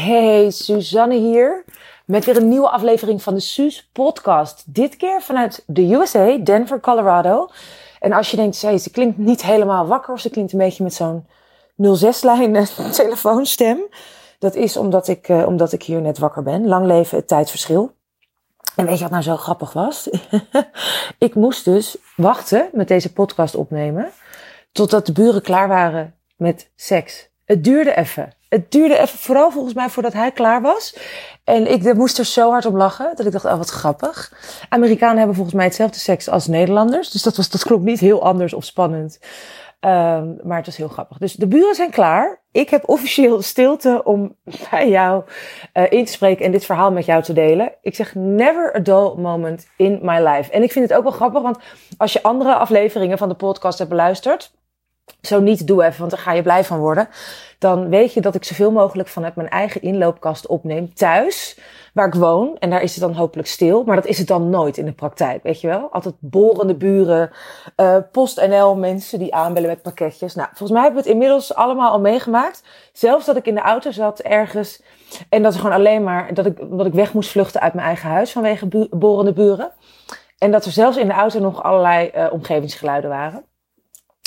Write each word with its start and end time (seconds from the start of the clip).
Hey, 0.00 0.50
Suzanne 0.50 1.14
hier. 1.14 1.64
Met 2.06 2.24
weer 2.24 2.36
een 2.36 2.48
nieuwe 2.48 2.70
aflevering 2.70 3.22
van 3.22 3.34
de 3.34 3.40
Suus 3.40 3.88
podcast. 3.92 4.64
Dit 4.66 4.96
keer 4.96 5.22
vanuit 5.22 5.64
de 5.66 5.92
USA, 5.92 6.36
Denver, 6.36 6.80
Colorado. 6.80 7.48
En 8.00 8.12
als 8.12 8.30
je 8.30 8.36
denkt, 8.36 8.62
hey, 8.62 8.78
ze 8.78 8.90
klinkt 8.90 9.18
niet 9.18 9.42
helemaal 9.42 9.86
wakker 9.86 10.12
of 10.12 10.20
ze 10.20 10.30
klinkt 10.30 10.52
een 10.52 10.58
beetje 10.58 10.82
met 10.82 10.94
zo'n 10.94 11.26
06-lijn 11.82 12.66
telefoonstem. 12.92 13.78
Dat 14.38 14.54
is 14.54 14.76
omdat 14.76 15.08
ik, 15.08 15.28
uh, 15.28 15.46
omdat 15.46 15.72
ik 15.72 15.82
hier 15.82 16.00
net 16.00 16.18
wakker 16.18 16.42
ben. 16.42 16.66
Lang 16.66 16.86
leven 16.86 17.16
het 17.16 17.28
tijdverschil. 17.28 17.92
En 18.76 18.86
weet 18.86 18.96
je 18.96 19.02
wat 19.02 19.12
nou 19.12 19.22
zo 19.22 19.36
grappig 19.36 19.72
was? 19.72 20.08
ik 21.18 21.34
moest 21.34 21.64
dus 21.64 21.96
wachten 22.16 22.68
met 22.72 22.88
deze 22.88 23.12
podcast 23.12 23.54
opnemen. 23.54 24.10
Totdat 24.72 25.06
de 25.06 25.12
buren 25.12 25.42
klaar 25.42 25.68
waren 25.68 26.14
met 26.36 26.70
seks. 26.76 27.28
Het 27.44 27.64
duurde 27.64 27.96
even. 27.96 28.38
Het 28.50 28.70
duurde 28.70 28.98
even, 28.98 29.18
vooral 29.18 29.50
volgens 29.50 29.74
mij 29.74 29.88
voordat 29.88 30.12
hij 30.12 30.32
klaar 30.32 30.62
was. 30.62 30.96
En 31.44 31.70
ik 31.70 31.94
moest 31.94 32.18
er 32.18 32.24
zo 32.24 32.50
hard 32.50 32.66
om 32.66 32.76
lachen 32.76 33.12
dat 33.16 33.26
ik 33.26 33.32
dacht, 33.32 33.44
oh 33.44 33.56
wat 33.56 33.70
grappig. 33.70 34.32
Amerikanen 34.68 35.16
hebben 35.16 35.34
volgens 35.34 35.56
mij 35.56 35.64
hetzelfde 35.64 35.98
seks 35.98 36.28
als 36.28 36.46
Nederlanders. 36.46 37.10
Dus 37.10 37.22
dat, 37.22 37.36
was, 37.36 37.50
dat 37.50 37.62
klonk 37.62 37.82
niet 37.82 38.00
heel 38.00 38.22
anders 38.22 38.52
of 38.52 38.64
spannend. 38.64 39.18
Um, 39.80 40.38
maar 40.42 40.56
het 40.56 40.66
was 40.66 40.76
heel 40.76 40.88
grappig. 40.88 41.18
Dus 41.18 41.32
de 41.32 41.46
buren 41.46 41.74
zijn 41.74 41.90
klaar. 41.90 42.40
Ik 42.52 42.70
heb 42.70 42.88
officieel 42.88 43.42
stilte 43.42 44.00
om 44.04 44.36
bij 44.70 44.88
jou 44.88 45.24
uh, 45.74 45.84
in 45.88 46.04
te 46.04 46.12
spreken 46.12 46.44
en 46.44 46.52
dit 46.52 46.64
verhaal 46.64 46.92
met 46.92 47.04
jou 47.04 47.22
te 47.22 47.32
delen. 47.32 47.72
Ik 47.82 47.94
zeg 47.94 48.14
never 48.14 48.74
a 48.76 48.78
dull 48.78 49.14
moment 49.16 49.68
in 49.76 49.98
my 50.02 50.26
life. 50.28 50.50
En 50.50 50.62
ik 50.62 50.72
vind 50.72 50.88
het 50.88 50.98
ook 50.98 51.02
wel 51.02 51.12
grappig, 51.12 51.42
want 51.42 51.58
als 51.96 52.12
je 52.12 52.22
andere 52.22 52.54
afleveringen 52.54 53.18
van 53.18 53.28
de 53.28 53.34
podcast 53.34 53.78
hebt 53.78 53.90
beluisterd, 53.90 54.52
zo 55.20 55.40
niet, 55.40 55.66
doe 55.66 55.84
even, 55.84 55.98
want 55.98 56.10
daar 56.10 56.20
ga 56.20 56.32
je 56.32 56.42
blij 56.42 56.64
van 56.64 56.78
worden. 56.78 57.08
Dan 57.58 57.88
weet 57.88 58.12
je 58.12 58.20
dat 58.20 58.34
ik 58.34 58.44
zoveel 58.44 58.70
mogelijk 58.70 59.08
vanuit 59.08 59.34
mijn 59.34 59.48
eigen 59.48 59.82
inloopkast 59.82 60.46
opneem 60.46 60.94
thuis, 60.94 61.58
waar 61.94 62.06
ik 62.06 62.14
woon. 62.14 62.56
En 62.58 62.70
daar 62.70 62.82
is 62.82 62.92
het 62.92 63.00
dan 63.00 63.14
hopelijk 63.14 63.48
stil, 63.48 63.84
maar 63.84 63.96
dat 63.96 64.06
is 64.06 64.18
het 64.18 64.26
dan 64.26 64.50
nooit 64.50 64.76
in 64.76 64.84
de 64.84 64.92
praktijk, 64.92 65.42
weet 65.42 65.60
je 65.60 65.66
wel? 65.66 65.88
Altijd 65.92 66.14
borende 66.18 66.74
buren, 66.74 67.30
uh, 67.76 67.96
PostNL 68.12 68.76
mensen 68.76 69.18
die 69.18 69.34
aanbellen 69.34 69.68
met 69.68 69.82
pakketjes. 69.82 70.34
Nou, 70.34 70.48
volgens 70.48 70.70
mij 70.70 70.82
hebben 70.82 71.02
we 71.02 71.08
het 71.08 71.14
inmiddels 71.16 71.54
allemaal 71.54 71.90
al 71.90 72.00
meegemaakt. 72.00 72.62
Zelfs 72.92 73.26
dat 73.26 73.36
ik 73.36 73.46
in 73.46 73.54
de 73.54 73.60
auto 73.60 73.90
zat 73.90 74.20
ergens 74.20 74.82
en 75.28 75.42
dat 75.42 75.54
er 75.54 75.60
gewoon 75.60 75.76
alleen 75.76 76.02
maar, 76.02 76.34
dat 76.34 76.46
ik, 76.46 76.58
dat 76.70 76.86
ik 76.86 76.92
weg 76.92 77.12
moest 77.12 77.30
vluchten 77.30 77.60
uit 77.60 77.74
mijn 77.74 77.86
eigen 77.86 78.10
huis 78.10 78.32
vanwege 78.32 78.66
bu 78.66 78.86
borende 78.90 79.32
buren. 79.32 79.70
En 80.38 80.50
dat 80.50 80.64
er 80.64 80.72
zelfs 80.72 80.96
in 80.96 81.06
de 81.06 81.12
auto 81.12 81.40
nog 81.40 81.62
allerlei 81.62 82.10
uh, 82.14 82.26
omgevingsgeluiden 82.32 83.10
waren. 83.10 83.44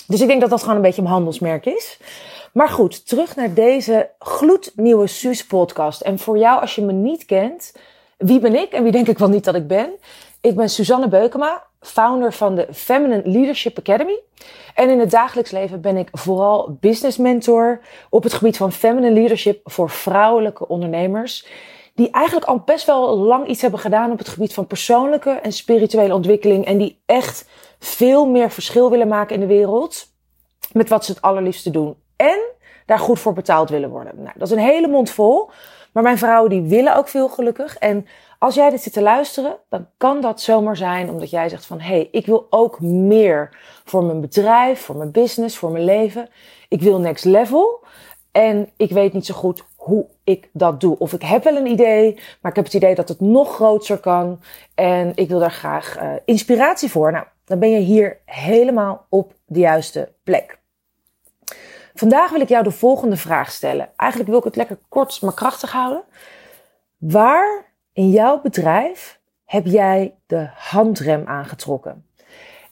Dus 0.07 0.21
ik 0.21 0.27
denk 0.27 0.41
dat 0.41 0.49
dat 0.49 0.61
gewoon 0.61 0.75
een 0.75 0.81
beetje 0.81 1.01
een 1.01 1.07
handelsmerk 1.07 1.65
is. 1.65 1.97
Maar 2.53 2.69
goed, 2.69 3.07
terug 3.07 3.35
naar 3.35 3.53
deze 3.53 4.09
gloednieuwe 4.19 5.07
Suus 5.07 5.45
podcast. 5.45 6.01
En 6.01 6.19
voor 6.19 6.37
jou, 6.37 6.61
als 6.61 6.75
je 6.75 6.81
me 6.81 6.91
niet 6.91 7.25
kent, 7.25 7.73
wie 8.17 8.39
ben 8.39 8.55
ik 8.55 8.71
en 8.71 8.83
wie 8.83 8.91
denk 8.91 9.07
ik 9.07 9.17
wel 9.17 9.29
niet 9.29 9.43
dat 9.43 9.55
ik 9.55 9.67
ben? 9.67 9.89
Ik 10.41 10.55
ben 10.55 10.69
Suzanne 10.69 11.07
Beukema, 11.07 11.63
founder 11.81 12.33
van 12.33 12.55
de 12.55 12.67
Feminine 12.71 13.21
Leadership 13.25 13.77
Academy. 13.77 14.19
En 14.75 14.89
in 14.89 14.99
het 14.99 15.11
dagelijks 15.11 15.51
leven 15.51 15.81
ben 15.81 15.97
ik 15.97 16.09
vooral 16.11 16.77
business 16.79 17.17
mentor 17.17 17.79
op 18.09 18.23
het 18.23 18.33
gebied 18.33 18.57
van 18.57 18.71
feminine 18.71 19.13
leadership 19.13 19.59
voor 19.63 19.89
vrouwelijke 19.89 20.67
ondernemers. 20.67 21.47
Die 21.95 22.11
eigenlijk 22.11 22.45
al 22.45 22.61
best 22.65 22.85
wel 22.85 23.17
lang 23.17 23.47
iets 23.47 23.61
hebben 23.61 23.79
gedaan 23.79 24.11
op 24.11 24.17
het 24.17 24.27
gebied 24.27 24.53
van 24.53 24.67
persoonlijke 24.67 25.29
en 25.29 25.51
spirituele 25.51 26.13
ontwikkeling. 26.13 26.65
En 26.65 26.77
die 26.77 27.01
echt 27.05 27.45
veel 27.83 28.25
meer 28.25 28.51
verschil 28.51 28.89
willen 28.89 29.07
maken 29.07 29.35
in 29.35 29.41
de 29.41 29.47
wereld 29.47 30.11
met 30.71 30.89
wat 30.89 31.05
ze 31.05 31.11
het 31.11 31.21
allerliefste 31.21 31.69
doen. 31.69 31.95
En 32.15 32.39
daar 32.85 32.99
goed 32.99 33.19
voor 33.19 33.33
betaald 33.33 33.69
willen 33.69 33.89
worden. 33.89 34.13
Nou, 34.15 34.31
dat 34.37 34.47
is 34.47 34.53
een 34.53 34.63
hele 34.63 34.87
mond 34.87 35.09
vol. 35.09 35.49
Maar 35.93 36.03
mijn 36.03 36.17
vrouwen 36.17 36.49
die 36.49 36.61
willen 36.61 36.95
ook 36.95 37.07
veel 37.07 37.29
gelukkig. 37.29 37.77
En 37.77 38.07
als 38.39 38.55
jij 38.55 38.69
dit 38.69 38.81
zit 38.81 38.93
te 38.93 39.01
luisteren, 39.01 39.57
dan 39.69 39.87
kan 39.97 40.21
dat 40.21 40.41
zomaar 40.41 40.77
zijn 40.77 41.09
omdat 41.09 41.29
jij 41.29 41.49
zegt 41.49 41.65
van... 41.65 41.79
hé, 41.79 41.87
hey, 41.87 42.07
ik 42.11 42.25
wil 42.25 42.47
ook 42.49 42.81
meer 42.81 43.57
voor 43.85 44.03
mijn 44.03 44.21
bedrijf, 44.21 44.81
voor 44.81 44.95
mijn 44.95 45.11
business, 45.11 45.57
voor 45.57 45.71
mijn 45.71 45.83
leven. 45.83 46.29
Ik 46.67 46.81
wil 46.81 46.99
next 46.99 47.25
level. 47.25 47.83
En 48.31 48.69
ik 48.77 48.91
weet 48.91 49.13
niet 49.13 49.25
zo 49.25 49.33
goed 49.33 49.63
hoe 49.75 50.05
ik 50.23 50.49
dat 50.53 50.81
doe. 50.81 50.99
Of 50.99 51.13
ik 51.13 51.21
heb 51.21 51.43
wel 51.43 51.55
een 51.55 51.67
idee, 51.67 52.13
maar 52.41 52.51
ik 52.51 52.55
heb 52.55 52.65
het 52.65 52.73
idee 52.73 52.95
dat 52.95 53.09
het 53.09 53.19
nog 53.19 53.55
groter 53.55 53.97
kan. 53.97 54.41
En 54.75 55.11
ik 55.15 55.29
wil 55.29 55.39
daar 55.39 55.51
graag 55.51 56.01
uh, 56.01 56.13
inspiratie 56.25 56.89
voor. 56.89 57.11
Nou, 57.11 57.25
dan 57.45 57.59
ben 57.59 57.69
je 57.69 57.79
hier 57.79 58.19
helemaal 58.25 59.05
op 59.09 59.33
de 59.45 59.59
juiste 59.59 60.11
plek. 60.23 60.61
Vandaag 61.93 62.31
wil 62.31 62.41
ik 62.41 62.49
jou 62.49 62.63
de 62.63 62.71
volgende 62.71 63.17
vraag 63.17 63.51
stellen. 63.51 63.89
Eigenlijk 63.95 64.29
wil 64.29 64.39
ik 64.39 64.45
het 64.45 64.55
lekker 64.55 64.77
kort 64.89 65.21
maar 65.21 65.33
krachtig 65.33 65.71
houden. 65.71 66.03
Waar 66.97 67.73
in 67.93 68.09
jouw 68.09 68.41
bedrijf 68.41 69.19
heb 69.45 69.65
jij 69.65 70.15
de 70.25 70.49
handrem 70.53 71.27
aangetrokken? 71.27 72.05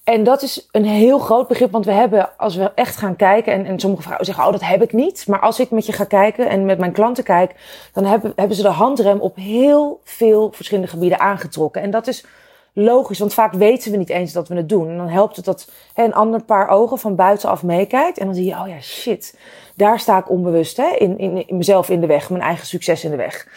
En 0.03 0.23
dat 0.23 0.41
is 0.41 0.67
een 0.71 0.85
heel 0.85 1.19
groot 1.19 1.47
begrip, 1.47 1.71
want 1.71 1.85
we 1.85 1.91
hebben, 1.91 2.37
als 2.37 2.55
we 2.55 2.71
echt 2.75 2.95
gaan 2.95 3.15
kijken, 3.15 3.53
en, 3.53 3.65
en 3.65 3.79
sommige 3.79 4.01
vrouwen 4.01 4.25
zeggen, 4.25 4.45
oh, 4.45 4.51
dat 4.51 4.61
heb 4.61 4.81
ik 4.81 4.93
niet. 4.93 5.27
Maar 5.27 5.39
als 5.39 5.59
ik 5.59 5.71
met 5.71 5.85
je 5.85 5.93
ga 5.93 6.03
kijken 6.03 6.49
en 6.49 6.65
met 6.65 6.79
mijn 6.79 6.91
klanten 6.91 7.23
kijk, 7.23 7.55
dan 7.93 8.05
hebben, 8.05 8.33
hebben 8.35 8.55
ze 8.55 8.61
de 8.61 8.67
handrem 8.67 9.19
op 9.19 9.35
heel 9.35 9.99
veel 10.03 10.51
verschillende 10.51 10.89
gebieden 10.89 11.19
aangetrokken. 11.19 11.81
En 11.81 11.91
dat 11.91 12.07
is 12.07 12.25
logisch, 12.73 13.19
want 13.19 13.33
vaak 13.33 13.53
weten 13.53 13.91
we 13.91 13.97
niet 13.97 14.09
eens 14.09 14.33
dat 14.33 14.47
we 14.47 14.55
het 14.55 14.69
doen. 14.69 14.89
En 14.89 14.97
dan 14.97 15.07
helpt 15.07 15.35
het 15.35 15.45
dat 15.45 15.71
hè, 15.93 16.03
een 16.03 16.13
ander 16.13 16.43
paar 16.43 16.69
ogen 16.69 16.97
van 16.97 17.15
buitenaf 17.15 17.63
meekijkt. 17.63 18.17
En 18.17 18.25
dan 18.25 18.35
zie 18.35 18.45
je, 18.45 18.55
oh 18.55 18.67
ja, 18.67 18.81
shit, 18.81 19.37
daar 19.75 19.99
sta 19.99 20.17
ik 20.17 20.29
onbewust 20.29 20.77
hè, 20.77 20.95
in, 20.97 21.17
in, 21.17 21.57
mezelf 21.57 21.89
in 21.89 22.01
de 22.01 22.07
weg, 22.07 22.29
mijn 22.29 22.43
eigen 22.43 22.65
succes 22.65 23.03
in 23.03 23.11
de 23.11 23.17
weg. 23.17 23.47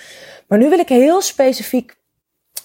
Maar 0.48 0.58
nu 0.58 0.69
wil 0.69 0.78
ik 0.78 0.88
heel 0.88 1.20
specifiek 1.20 1.97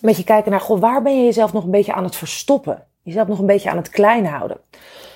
met 0.02 0.18
je 0.18 0.24
kijken 0.24 0.52
naar, 0.52 0.62
goh, 0.62 0.80
waar 0.80 1.02
ben 1.02 1.18
je 1.18 1.26
jezelf 1.26 1.54
nog 1.54 1.64
een 1.64 1.72
beetje 1.72 1.94
aan 1.94 2.04
het 2.04 2.16
verstoppen? 2.16 2.84
Jezelf 3.04 3.28
nog 3.28 3.40
een 3.40 3.46
beetje 3.46 3.70
aan 3.70 3.78
het 3.78 3.90
klein 3.90 4.26
houden. 4.26 4.58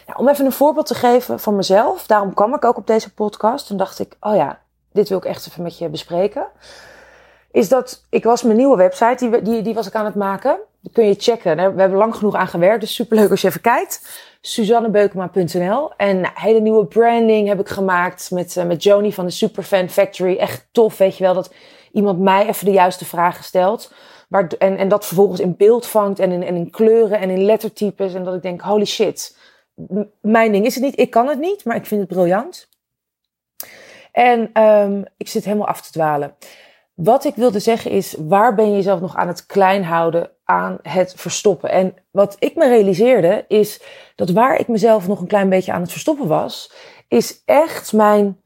Nou, 0.07 0.19
om 0.19 0.27
even 0.27 0.45
een 0.45 0.51
voorbeeld 0.51 0.85
te 0.85 0.95
geven 0.95 1.39
van 1.39 1.55
mezelf, 1.55 2.07
daarom 2.07 2.33
kwam 2.33 2.53
ik 2.53 2.65
ook 2.65 2.77
op 2.77 2.87
deze 2.87 3.13
podcast. 3.13 3.67
Toen 3.67 3.77
dacht 3.77 3.99
ik, 3.99 4.17
oh 4.19 4.35
ja, 4.35 4.59
dit 4.91 5.09
wil 5.09 5.17
ik 5.17 5.25
echt 5.25 5.47
even 5.47 5.63
met 5.63 5.77
je 5.77 5.89
bespreken. 5.89 6.47
Is 7.53 7.69
dat, 7.69 8.05
ik 8.09 8.23
was 8.23 8.43
mijn 8.43 8.57
nieuwe 8.57 8.77
website, 8.77 9.29
die, 9.29 9.41
die, 9.41 9.61
die 9.61 9.73
was 9.73 9.87
ik 9.87 9.95
aan 9.95 10.05
het 10.05 10.15
maken. 10.15 10.59
Die 10.79 10.91
kun 10.91 11.07
je 11.07 11.15
checken. 11.17 11.55
We 11.55 11.81
hebben 11.81 11.97
lang 11.97 12.15
genoeg 12.15 12.35
aan 12.35 12.47
gewerkt, 12.47 12.81
dus 12.81 12.95
superleuk 12.95 13.29
als 13.29 13.41
je 13.41 13.47
even 13.47 13.61
kijkt. 13.61 14.21
SuzanneBeukema.nl. 14.41 15.93
En 15.97 16.19
nou, 16.21 16.33
hele 16.35 16.59
nieuwe 16.59 16.85
branding 16.85 17.47
heb 17.47 17.59
ik 17.59 17.69
gemaakt 17.69 18.31
met, 18.31 18.55
uh, 18.55 18.63
met 18.63 18.83
Joni 18.83 19.13
van 19.13 19.25
de 19.25 19.31
Superfan 19.31 19.89
Factory. 19.89 20.37
Echt 20.37 20.67
tof, 20.71 20.97
weet 20.97 21.17
je 21.17 21.23
wel, 21.23 21.33
dat 21.33 21.53
iemand 21.91 22.19
mij 22.19 22.47
even 22.47 22.65
de 22.65 22.71
juiste 22.71 23.05
vragen 23.05 23.43
stelt. 23.43 23.93
En, 24.57 24.77
en 24.77 24.87
dat 24.87 25.05
vervolgens 25.05 25.39
in 25.39 25.55
beeld 25.57 25.87
vangt 25.87 26.19
en 26.19 26.31
in, 26.31 26.43
en 26.43 26.55
in 26.55 26.69
kleuren 26.69 27.19
en 27.19 27.29
in 27.29 27.43
lettertypes. 27.43 28.13
En 28.13 28.23
dat 28.23 28.35
ik 28.35 28.41
denk, 28.41 28.61
holy 28.61 28.85
shit, 28.85 29.37
mijn 30.21 30.51
ding 30.51 30.65
is 30.65 30.75
het 30.75 30.83
niet. 30.83 30.99
Ik 30.99 31.09
kan 31.09 31.27
het 31.27 31.39
niet, 31.39 31.65
maar 31.65 31.75
ik 31.75 31.85
vind 31.85 32.01
het 32.01 32.09
briljant. 32.09 32.69
En 34.11 34.63
um, 34.63 35.05
ik 35.17 35.27
zit 35.27 35.45
helemaal 35.45 35.67
af 35.67 35.81
te 35.81 35.91
dwalen. 35.91 36.35
Wat 36.93 37.25
ik 37.25 37.35
wilde 37.35 37.59
zeggen 37.59 37.91
is, 37.91 38.15
waar 38.19 38.55
ben 38.55 38.69
je 38.69 38.75
jezelf 38.75 38.99
nog 38.99 39.15
aan 39.15 39.27
het 39.27 39.45
klein 39.45 39.83
houden, 39.83 40.29
aan 40.43 40.77
het 40.81 41.13
verstoppen? 41.15 41.69
En 41.69 41.95
wat 42.11 42.35
ik 42.39 42.55
me 42.55 42.67
realiseerde 42.67 43.45
is 43.47 43.81
dat 44.15 44.29
waar 44.29 44.59
ik 44.59 44.67
mezelf 44.67 45.07
nog 45.07 45.19
een 45.19 45.27
klein 45.27 45.49
beetje 45.49 45.71
aan 45.71 45.81
het 45.81 45.91
verstoppen 45.91 46.27
was, 46.27 46.71
is 47.07 47.41
echt 47.45 47.93
mijn, 47.93 48.41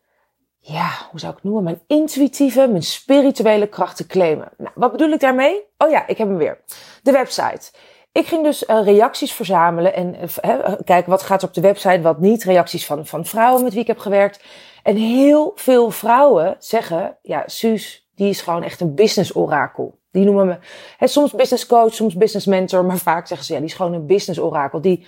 ja, 0.59 0.89
hoe 1.09 1.19
zou 1.19 1.31
ik 1.31 1.37
het 1.37 1.51
noemen? 1.51 1.63
Mijn 1.63 1.81
intuïtieve, 1.87 2.67
mijn 2.67 2.83
spirituele 2.83 3.67
krachten 3.67 4.07
claimen. 4.07 4.49
Nou, 4.57 4.71
wat 4.75 4.91
bedoel 4.91 5.11
ik 5.11 5.19
daarmee? 5.19 5.63
Oh 5.77 5.89
ja, 5.89 6.07
ik 6.07 6.17
heb 6.17 6.27
hem 6.27 6.37
weer. 6.37 6.59
De 7.03 7.11
website. 7.11 7.71
Ik 8.11 8.25
ging 8.25 8.43
dus 8.43 8.63
uh, 8.63 8.83
reacties 8.83 9.33
verzamelen 9.33 9.93
en 9.93 10.15
uh, 10.45 10.73
kijken 10.83 11.09
wat 11.09 11.21
gaat 11.21 11.41
er 11.41 11.47
op 11.47 11.53
de 11.53 11.61
website, 11.61 12.01
wat 12.01 12.19
niet. 12.19 12.43
Reacties 12.43 12.85
van, 12.85 13.05
van 13.05 13.25
vrouwen 13.25 13.63
met 13.63 13.71
wie 13.71 13.81
ik 13.81 13.87
heb 13.87 13.99
gewerkt. 13.99 14.43
En 14.83 14.95
heel 14.95 15.51
veel 15.55 15.91
vrouwen 15.91 16.55
zeggen, 16.59 17.17
ja, 17.21 17.43
Suus, 17.45 18.06
die 18.17 18.29
is 18.29 18.41
gewoon 18.41 18.63
echt 18.63 18.81
een 18.81 18.95
business 18.95 19.35
orakel. 19.35 19.99
Die 20.11 20.25
noemen 20.25 20.45
me 20.45 20.57
hè, 20.97 21.07
soms 21.07 21.31
business 21.31 21.65
coach, 21.65 21.93
soms 21.93 22.15
business 22.15 22.45
mentor, 22.45 22.85
maar 22.85 22.97
vaak 22.97 23.27
zeggen 23.27 23.47
ze 23.47 23.53
ja, 23.53 23.59
die 23.59 23.67
is 23.67 23.75
gewoon 23.75 23.93
een 23.93 24.05
business 24.05 24.39
orakel. 24.39 24.81
Die, 24.81 25.07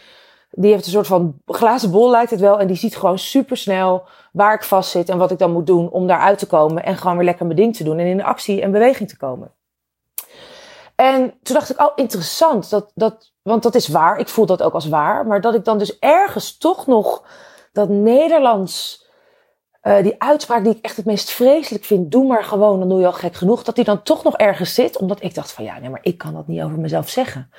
die 0.51 0.71
heeft 0.71 0.85
een 0.85 0.91
soort 0.91 1.07
van 1.07 1.41
glazen 1.45 1.91
bol 1.91 2.09
lijkt 2.09 2.31
het 2.31 2.39
wel 2.39 2.59
en 2.59 2.67
die 2.67 2.75
ziet 2.75 2.97
gewoon 2.97 3.19
super 3.19 3.57
snel 3.57 4.07
waar 4.31 4.53
ik 4.53 4.63
vast 4.63 4.91
zit 4.91 5.09
en 5.09 5.17
wat 5.17 5.31
ik 5.31 5.37
dan 5.37 5.51
moet 5.51 5.67
doen 5.67 5.89
om 5.89 6.07
daaruit 6.07 6.39
te 6.39 6.47
komen 6.47 6.83
en 6.83 6.97
gewoon 6.97 7.15
weer 7.15 7.25
lekker 7.25 7.45
mijn 7.45 7.57
ding 7.57 7.75
te 7.75 7.83
doen 7.83 7.99
en 7.99 8.05
in 8.05 8.23
actie 8.23 8.61
en 8.61 8.71
beweging 8.71 9.09
te 9.09 9.17
komen. 9.17 9.51
En 10.95 11.33
toen 11.43 11.55
dacht 11.55 11.69
ik, 11.69 11.81
oh 11.81 11.91
interessant, 11.95 12.69
dat, 12.69 12.91
dat, 12.95 13.31
want 13.41 13.63
dat 13.63 13.75
is 13.75 13.87
waar, 13.87 14.19
ik 14.19 14.27
voel 14.27 14.45
dat 14.45 14.63
ook 14.63 14.73
als 14.73 14.87
waar, 14.87 15.27
maar 15.27 15.41
dat 15.41 15.55
ik 15.55 15.65
dan 15.65 15.77
dus 15.77 15.99
ergens 15.99 16.57
toch 16.57 16.87
nog 16.87 17.23
dat 17.71 17.89
Nederlands 17.89 19.07
uh, 19.83 20.03
die 20.03 20.21
uitspraak 20.21 20.63
die 20.63 20.75
ik 20.75 20.83
echt 20.85 20.97
het 20.97 21.05
meest 21.05 21.29
vreselijk 21.29 21.83
vind, 21.83 22.11
doe 22.11 22.27
maar 22.27 22.43
gewoon, 22.43 22.79
dan 22.79 22.89
doe 22.89 22.99
je 22.99 23.05
al 23.05 23.13
gek 23.13 23.35
genoeg, 23.35 23.63
dat 23.63 23.75
die 23.75 23.83
dan 23.83 24.03
toch 24.03 24.23
nog 24.23 24.37
ergens 24.37 24.73
zit, 24.73 24.97
omdat 24.97 25.23
ik 25.23 25.35
dacht 25.35 25.51
van 25.51 25.63
ja, 25.63 25.79
nee, 25.79 25.89
maar 25.89 25.99
ik 26.03 26.17
kan 26.17 26.33
dat 26.33 26.47
niet 26.47 26.61
over 26.61 26.79
mezelf 26.79 27.09
zeggen. 27.09 27.51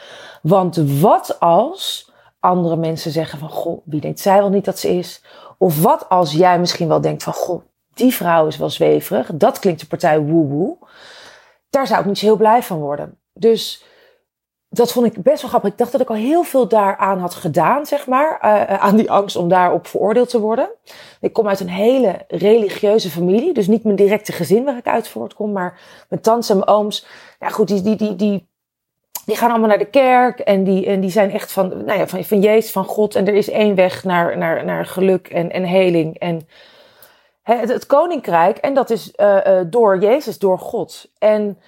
Want 0.43 0.77
wat 1.01 1.41
als 1.41 2.13
andere 2.41 2.77
mensen 2.77 3.11
zeggen 3.11 3.39
van 3.39 3.51
goh, 3.51 3.81
wie 3.85 4.01
denkt 4.01 4.21
zij 4.21 4.39
wel 4.39 4.51
niet 4.51 4.65
dat 4.65 4.79
ze 4.79 4.89
is? 4.89 5.25
Of 5.59 5.83
wat 5.83 6.09
als 6.09 6.33
jij 6.33 6.59
misschien 6.59 6.89
wel 6.89 7.01
denkt 7.01 7.23
van 7.23 7.33
goh, 7.33 7.63
die 7.95 8.15
vrouw 8.15 8.47
is 8.47 8.57
wel 8.57 8.71
zweverig. 8.71 9.31
Dat 9.35 9.59
klinkt 9.59 9.81
de 9.81 9.87
partij 9.87 10.21
woe-woe. 10.21 10.77
Daar 11.71 11.87
zou 11.87 12.01
ik 12.01 12.07
niet 12.07 12.19
zo 12.19 12.27
heel 12.27 12.37
blij 12.37 12.63
van 12.63 12.79
worden. 12.79 13.19
Dus 13.33 13.85
dat 14.73 14.93
vond 14.93 15.07
ik 15.07 15.23
best 15.23 15.41
wel 15.41 15.51
grappig. 15.51 15.71
Ik 15.71 15.79
dacht 15.79 15.93
dat 15.93 16.01
ik 16.01 16.09
al 16.09 16.15
heel 16.15 16.43
veel 16.43 16.69
daaraan 16.69 17.19
had 17.19 17.35
gedaan, 17.35 17.87
zeg 17.87 18.07
maar. 18.07 18.39
Uh, 18.45 18.75
aan 18.75 18.97
die 18.97 19.11
angst 19.11 19.37
om 19.37 19.49
daarop 19.49 19.87
veroordeeld 19.87 20.29
te 20.29 20.41
worden. 20.41 20.69
Ik 21.21 21.33
kom 21.33 21.49
uit 21.49 21.61
een 21.61 21.69
hele 21.69 22.25
religieuze 22.29 23.11
familie. 23.11 23.53
Dus 23.53 23.67
niet 23.67 23.85
mijn 23.85 23.97
directe 23.97 24.33
gezin 24.33 24.65
waar 24.65 24.77
ik 24.77 24.87
uit 24.87 25.09
voortkom. 25.09 25.53
Maar 25.53 25.81
mijn 26.09 26.23
tantes 26.23 26.51
en 26.51 26.57
mijn 26.57 26.69
ooms. 26.69 27.07
Ja 27.41 27.49
goed, 27.49 27.69
die, 27.69 27.83
die, 27.83 27.97
die, 27.97 28.17
die, 28.17 28.49
die 29.25 29.37
gaan 29.37 29.51
allemaal 29.51 29.69
naar 29.69 29.79
de 29.79 29.91
kerk. 29.91 30.39
En 30.39 30.65
die, 30.65 30.87
en 30.87 31.01
die 31.01 31.11
zijn 31.11 31.31
echt 31.31 31.53
van, 31.53 31.85
nou 31.85 31.99
ja, 31.99 32.07
van, 32.07 32.25
van 32.25 32.41
Jezus, 32.41 32.73
van 32.73 32.85
God. 32.85 33.15
En 33.15 33.27
er 33.27 33.35
is 33.35 33.51
één 33.51 33.75
weg 33.75 34.05
naar, 34.05 34.39
naar, 34.39 34.65
naar 34.65 34.87
geluk 34.87 35.29
en, 35.29 35.51
en 35.51 35.65
heling. 35.65 36.19
En 36.19 36.49
het, 37.43 37.69
het 37.69 37.87
koninkrijk. 37.87 38.57
En 38.57 38.75
dat 38.75 38.91
is 38.91 39.13
uh, 39.17 39.61
door 39.67 39.99
Jezus, 39.99 40.39
door 40.39 40.59
God. 40.59 41.11
En 41.19 41.59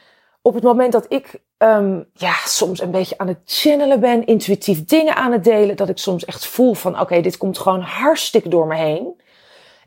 op 0.42 0.54
het 0.54 0.62
moment 0.62 0.92
dat 0.92 1.06
ik 1.08 1.40
um, 1.62 2.06
ja, 2.14 2.34
soms 2.44 2.80
een 2.80 2.90
beetje 2.90 3.18
aan 3.18 3.28
het 3.28 3.38
channelen 3.44 4.00
ben, 4.00 4.26
intuïtief 4.26 4.84
dingen 4.84 5.16
aan 5.16 5.32
het 5.32 5.44
delen, 5.44 5.76
dat 5.76 5.88
ik 5.88 5.98
soms 5.98 6.24
echt 6.24 6.46
voel 6.46 6.74
van 6.74 7.00
oké, 7.00 7.20
dit 7.20 7.36
komt 7.36 7.58
gewoon 7.58 7.80
hartstikke 7.80 8.48
door 8.48 8.66
me 8.66 8.76
heen. 8.76 9.20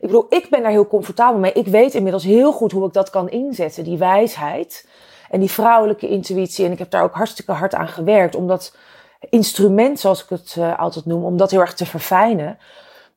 Ik 0.00 0.06
bedoel, 0.06 0.26
ik 0.28 0.46
ben 0.50 0.62
daar 0.62 0.70
heel 0.70 0.86
comfortabel 0.86 1.40
mee. 1.40 1.52
Ik 1.52 1.66
weet 1.66 1.94
inmiddels 1.94 2.24
heel 2.24 2.52
goed 2.52 2.72
hoe 2.72 2.86
ik 2.86 2.92
dat 2.92 3.10
kan 3.10 3.30
inzetten, 3.30 3.84
die 3.84 3.98
wijsheid 3.98 4.88
en 5.30 5.40
die 5.40 5.50
vrouwelijke 5.50 6.08
intuïtie. 6.08 6.64
En 6.64 6.72
ik 6.72 6.78
heb 6.78 6.90
daar 6.90 7.02
ook 7.02 7.14
hartstikke 7.14 7.52
hard 7.52 7.74
aan 7.74 7.88
gewerkt 7.88 8.34
om 8.34 8.46
dat 8.46 8.76
instrument, 9.30 10.00
zoals 10.00 10.22
ik 10.22 10.28
het 10.28 10.56
uh, 10.58 10.78
altijd 10.78 11.06
noem, 11.06 11.24
om 11.24 11.36
dat 11.36 11.50
heel 11.50 11.60
erg 11.60 11.74
te 11.74 11.86
verfijnen. 11.86 12.58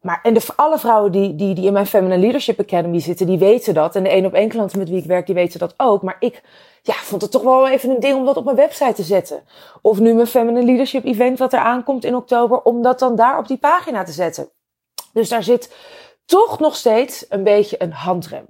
Maar 0.02 0.20
en 0.24 0.34
de, 0.34 0.42
alle 0.56 0.80
vrouwen 0.80 1.12
die, 1.12 1.36
die, 1.36 1.56
die 1.56 1.66
in 1.66 1.74
mijn 1.74 1.86
Feminine 1.86 2.22
Leadership 2.22 2.60
Academy 2.60 3.00
zitten, 3.00 3.26
die 3.26 3.38
weten 3.38 3.74
dat. 3.74 3.96
En 3.96 4.04
de 4.04 4.10
één 4.10 4.26
op 4.26 4.34
één 4.34 4.50
klanten 4.50 4.80
met 4.80 4.90
wie 4.90 4.98
ik 4.98 5.06
werk, 5.06 5.26
die 5.26 5.36
weten 5.36 5.60
dat 5.60 5.74
ook. 5.78 6.02
Maar 6.02 6.18
ik 6.20 6.42
ja, 6.81 6.94
vond 6.94 7.22
het 7.22 7.31
toch 7.31 7.42
wel 7.42 7.68
even 7.68 7.90
een 7.90 8.00
ding 8.00 8.16
om 8.16 8.26
dat 8.26 8.38
op 8.38 8.44
mijn 8.44 8.56
website 8.56 8.94
te 8.94 9.04
zetten. 9.04 9.44
Of 9.81 10.00
nu 10.00 10.14
mijn 10.14 10.28
Feminine 10.28 10.66
Leadership 10.66 11.06
Event 11.06 11.40
wat 11.40 11.54
er 11.54 11.60
aankomt 11.60 12.06
in 12.06 12.16
oktober, 12.16 12.62
om 12.62 12.81
dat 12.81 13.00
dan 13.00 13.16
daar 13.16 13.38
op 13.38 13.48
die 13.48 13.58
pagina 13.58 14.04
te 14.04 14.12
zetten. 14.12 14.50
Dus 15.14 15.30
daar 15.30 15.44
zit 15.44 15.76
toch 16.26 16.60
nog 16.60 16.76
steeds 16.76 17.26
een 17.30 17.44
beetje 17.44 17.81
een 17.81 17.92
handrem. 17.92 18.46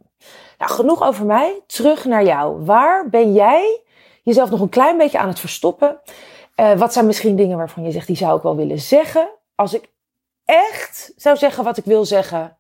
Nou, 0.57 0.71
genoeg 0.71 1.03
over 1.03 1.25
mij. 1.25 1.61
Terug 1.67 2.05
naar 2.05 2.23
jou. 2.23 2.65
Waar 2.65 3.09
ben 3.09 3.33
jij 3.33 3.81
jezelf 4.23 4.49
nog 4.49 4.59
een 4.59 4.69
klein 4.69 4.97
beetje 4.97 5.19
aan 5.19 5.27
het 5.27 5.39
verstoppen? 5.39 5.99
Uh, 6.55 6.77
wat 6.77 6.93
zijn 6.93 7.05
misschien 7.05 7.35
dingen 7.35 7.57
waarvan 7.57 7.83
je 7.83 7.91
zegt, 7.91 8.07
die 8.07 8.15
zou 8.15 8.37
ik 8.37 8.43
wel 8.43 8.55
willen 8.55 8.79
zeggen? 8.79 9.29
Als 9.55 9.73
ik 9.73 9.89
echt 10.45 11.13
zou 11.15 11.37
zeggen 11.37 11.63
wat 11.63 11.77
ik 11.77 11.85
wil 11.85 12.05
zeggen, 12.05 12.57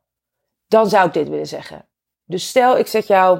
dan 0.67 0.89
zou 0.89 1.07
ik 1.07 1.13
dit 1.13 1.29
willen 1.29 1.47
zeggen. 1.47 1.87
Dus 2.25 2.47
stel, 2.47 2.77
ik 2.77 2.87
zet 2.87 3.07
jou 3.07 3.39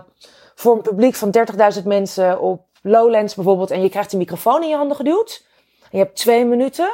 voor 0.59 0.75
een 0.75 0.81
publiek 0.81 1.15
van 1.15 1.35
30.000 1.77 1.83
mensen 1.83 2.39
op 2.39 2.65
Lowlands 2.81 3.35
bijvoorbeeld 3.35 3.71
en 3.71 3.81
je 3.81 3.89
krijgt 3.89 4.11
een 4.11 4.17
microfoon 4.17 4.63
in 4.63 4.69
je 4.69 4.75
handen 4.75 4.95
geduwd. 4.95 5.45
En 5.81 5.97
je 5.97 5.97
hebt 5.97 6.15
twee 6.15 6.45
minuten 6.45 6.91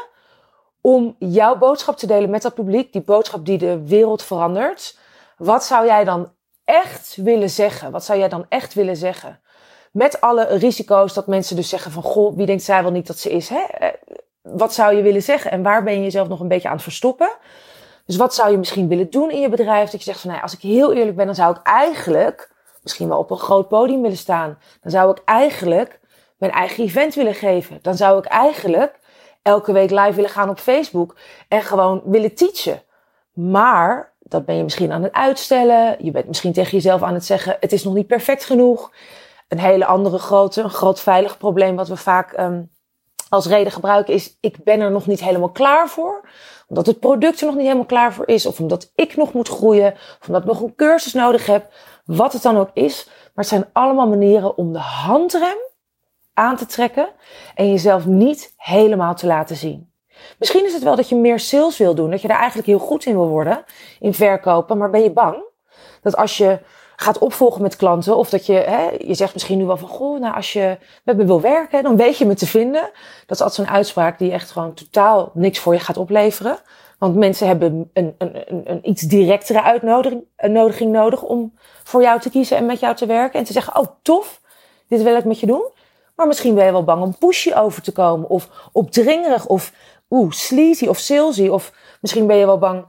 om 0.82 1.16
jouw 1.20 1.58
boodschap 1.58 1.98
te 1.98 2.08
delen 2.08 2.30
met 2.30 2.42
dat 2.42 2.54
publiek, 2.54 2.94
die 2.94 3.02
boodschap 3.02 3.46
die 3.46 3.58
de 3.58 3.86
wereld 3.86 4.24
verandert. 4.24 4.98
Wat 5.38 5.64
zou 5.64 5.86
jij 5.86 6.04
dan 6.04 6.32
echt 6.64 7.16
willen 7.16 7.50
zeggen? 7.50 7.92
Wat 7.92 8.04
zou 8.04 8.20
jij 8.20 8.30
dan 8.30 8.46
echt 8.50 8.74
willen 8.74 8.96
zeggen? 8.96 9.40
Met 9.92 10.22
alle 10.22 10.46
risico's 10.46 11.14
dat 11.14 11.28
mensen 11.28 11.56
dus 11.56 11.70
zeggen 11.70 11.92
van, 11.92 12.04
goh, 12.04 12.38
wie 12.38 12.46
denkt 12.46 12.64
zij 12.64 12.82
wel 12.82 12.92
niet 12.92 13.08
dat 13.08 13.18
ze 13.18 13.30
is? 13.30 13.50
Hè? 13.50 13.62
Eh, 13.62 13.88
wat 14.42 14.74
zou 14.74 14.96
je 14.96 15.02
willen 15.02 15.24
zeggen? 15.24 15.52
En 15.52 15.64
waar 15.64 15.84
ben 15.84 15.94
je 15.94 16.02
jezelf 16.02 16.28
nog 16.28 16.40
een 16.40 16.48
beetje 16.48 16.68
aan 16.68 16.74
het 16.74 16.84
verstoppen? 16.84 17.32
Dus 18.06 18.16
wat 18.16 18.36
zou 18.36 18.52
je 18.52 18.58
misschien 18.58 18.88
willen 18.88 19.10
doen 19.10 19.32
in 19.32 19.42
je 19.42 19.50
bedrijf? 19.50 19.90
Dat 19.90 20.00
je 20.00 20.12
zegt 20.12 20.22
van, 20.22 20.30
nou, 20.30 20.42
als 20.42 20.54
ik 20.54 20.62
heel 20.62 20.94
eerlijk 20.94 21.16
ben, 21.16 21.26
dan 21.26 21.36
zou 21.36 21.56
ik 21.56 21.62
eigenlijk 21.64 22.54
misschien 22.86 23.08
wel 23.08 23.18
op 23.18 23.32
een 23.32 23.38
groot 23.38 23.68
podium 23.68 24.02
willen 24.02 24.18
staan. 24.18 24.58
Dan 24.82 24.92
zou 24.92 25.12
ik 25.12 25.22
eigenlijk 25.26 26.00
mijn 26.38 26.52
eigen 26.52 26.84
event 26.84 27.16
willen 27.16 27.34
geven. 27.34 27.80
Dan 27.82 27.96
zou 27.96 28.18
ik 28.18 28.26
eigenlijk 28.26 29.00
elke 29.42 29.72
week 29.72 29.90
live 29.90 30.14
willen 30.14 30.30
gaan 30.30 30.50
op 30.50 30.60
Facebook 30.60 31.16
en 31.48 31.62
gewoon 31.62 32.02
willen 32.06 32.36
teachen. 32.36 32.82
Maar 33.34 34.14
dat 34.20 34.46
ben 34.46 34.56
je 34.56 34.64
misschien 34.64 34.92
aan 34.92 35.04
het 35.04 35.14
uitstellen. 35.14 35.96
Je 36.00 36.12
bent 36.12 36.28
misschien 36.28 36.54
tegen 36.54 36.72
jezelf 36.72 37.04
aan 37.04 37.14
het 37.14 37.26
zeggen: 37.26 37.58
het 37.60 37.72
is 37.72 37.84
nog 37.84 37.94
niet 37.94 38.08
perfect 38.08 38.46
genoeg. 38.46 38.92
Een 39.48 39.60
hele 39.60 39.86
andere 39.86 40.18
grote, 40.18 40.62
een 40.62 40.70
groot 40.70 41.00
veilig 41.00 41.38
probleem 41.38 41.76
wat 41.76 41.88
we 41.88 41.98
vaak 41.98 42.38
um, 42.40 42.72
als 43.30 43.46
reden 43.46 43.72
gebruiken 43.72 44.14
is: 44.14 44.38
ik 44.40 44.64
ben 44.64 44.80
er 44.80 44.92
nog 44.92 45.08
niet 45.08 45.24
helemaal 45.24 45.50
klaar 45.50 45.90
voor. 45.90 46.30
Omdat 46.68 46.86
het 46.86 47.00
product 47.00 47.40
er 47.40 47.46
nog 47.46 47.56
niet 47.56 47.64
helemaal 47.64 47.86
klaar 47.86 48.14
voor 48.14 48.28
is, 48.28 48.46
of 48.46 48.60
omdat 48.60 48.92
ik 48.96 49.16
nog 49.16 49.34
moet 49.34 49.48
groeien, 49.48 49.94
of 49.94 50.28
omdat 50.28 50.42
ik 50.42 50.48
nog 50.48 50.62
een 50.62 50.76
cursus 50.76 51.14
nodig 51.14 51.46
heb. 51.46 51.72
Wat 52.06 52.34
het 52.34 52.42
dan 52.42 52.58
ook 52.58 52.70
is. 52.74 53.06
Maar 53.06 53.44
het 53.44 53.48
zijn 53.48 53.66
allemaal 53.74 54.08
manieren 54.08 54.58
om 54.58 54.74
de 54.74 54.80
handrem 54.80 55.58
aan 56.34 56.56
te 56.56 56.66
trekken 56.66 57.10
en 57.56 57.70
jezelf 57.70 58.06
niet 58.06 58.54
helemaal 58.58 59.16
te 59.16 59.28
laten 59.28 59.56
zien. 59.56 59.92
Misschien 60.40 60.66
is 60.66 60.74
het 60.74 60.84
wel 60.84 60.96
dat 60.96 61.10
je 61.10 61.16
meer 61.16 61.40
sales 61.40 61.78
wil 61.78 61.96
doen, 61.96 62.10
dat 62.10 62.22
je 62.22 62.28
daar 62.28 62.38
eigenlijk 62.38 62.68
heel 62.68 62.80
goed 62.80 63.06
in 63.06 63.14
wil 63.14 63.28
worden, 63.28 63.64
in 64.00 64.14
verkopen, 64.14 64.78
maar 64.78 64.90
ben 64.90 65.04
je 65.04 65.12
bang 65.12 65.44
dat 66.02 66.16
als 66.16 66.38
je 66.38 66.60
gaat 66.96 67.18
opvolgen 67.18 67.62
met 67.62 67.76
klanten, 67.76 68.18
of 68.18 68.30
dat 68.30 68.46
je, 68.46 68.54
hè, 68.54 68.90
je 68.98 69.14
zegt 69.14 69.34
misschien 69.34 69.58
nu 69.58 69.66
wel 69.66 69.78
van, 69.78 69.88
goh, 69.88 70.20
nou 70.20 70.36
als 70.36 70.54
je 70.54 70.78
met 71.04 71.18
me 71.18 71.26
wil 71.26 71.42
werken, 71.42 71.84
dan 71.84 71.98
weet 71.98 72.18
je 72.18 72.26
me 72.26 72.34
te 72.34 72.48
vinden. 72.48 72.90
Dat 73.26 73.38
is 73.38 73.42
altijd 73.42 73.68
zo'n 73.68 73.76
uitspraak 73.76 74.20
die 74.20 74.32
echt 74.32 74.52
gewoon 74.52 74.74
totaal 74.74 75.32
niks 75.34 75.60
voor 75.60 75.74
je 75.74 75.80
gaat 75.80 75.98
opleveren. 75.98 76.58
Want 77.06 77.18
mensen 77.18 77.48
hebben 77.48 77.90
een, 77.94 78.16
een, 78.18 78.36
een, 78.48 78.62
een 78.72 78.90
iets 78.90 79.02
directere 79.02 79.62
uitnodiging 79.62 80.24
nodiging 80.38 80.92
nodig 80.92 81.22
om 81.22 81.54
voor 81.84 82.02
jou 82.02 82.20
te 82.20 82.30
kiezen 82.30 82.58
en 82.58 82.66
met 82.66 82.80
jou 82.80 82.96
te 82.96 83.06
werken. 83.06 83.40
En 83.40 83.46
te 83.46 83.54
zeggen, 83.54 83.80
oh 83.80 83.86
tof, 84.02 84.42
dit 84.88 85.04
wil 85.04 85.16
ik 85.16 85.26
met 85.26 85.40
je 85.40 85.46
doen. 85.46 85.70
Maar 86.16 86.28
misschien 86.28 86.56
ben 86.56 86.66
je 86.66 86.72
wel 86.72 86.84
bang 86.84 87.02
om 87.02 87.18
pushy 87.18 87.54
over 87.54 87.82
te 87.82 87.92
komen. 87.92 88.30
Of 88.30 88.70
opdringerig 88.72 89.48
of 89.48 89.74
oeh, 90.10 90.32
sleazy 90.32 90.88
of 90.88 90.98
salesy. 90.98 91.48
Of 91.48 91.74
misschien 92.02 92.28
ben 92.28 92.36
je 92.36 92.46
wel 92.46 92.58
bang 92.58 92.86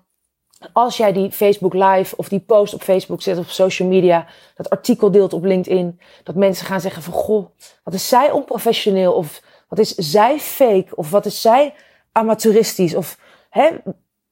als 0.72 0.96
jij 0.96 1.12
die 1.12 1.32
Facebook 1.32 1.74
live 1.74 2.16
of 2.16 2.28
die 2.28 2.40
post 2.40 2.74
op 2.74 2.82
Facebook 2.82 3.22
zet 3.22 3.38
of 3.38 3.50
social 3.50 3.88
media, 3.88 4.26
dat 4.54 4.70
artikel 4.70 5.10
deelt 5.10 5.32
op 5.32 5.44
LinkedIn, 5.44 6.00
dat 6.22 6.34
mensen 6.34 6.66
gaan 6.66 6.80
zeggen 6.80 7.02
van 7.02 7.12
goh, 7.12 7.46
wat 7.84 7.94
is 7.94 8.08
zij 8.08 8.30
onprofessioneel 8.30 9.12
of 9.12 9.42
wat 9.68 9.78
is 9.78 9.94
zij 9.94 10.38
fake 10.38 10.96
of 10.96 11.10
wat 11.10 11.26
is 11.26 11.40
zij 11.40 11.74
amateuristisch 12.12 12.94
of 12.94 13.18
hè, 13.50 13.68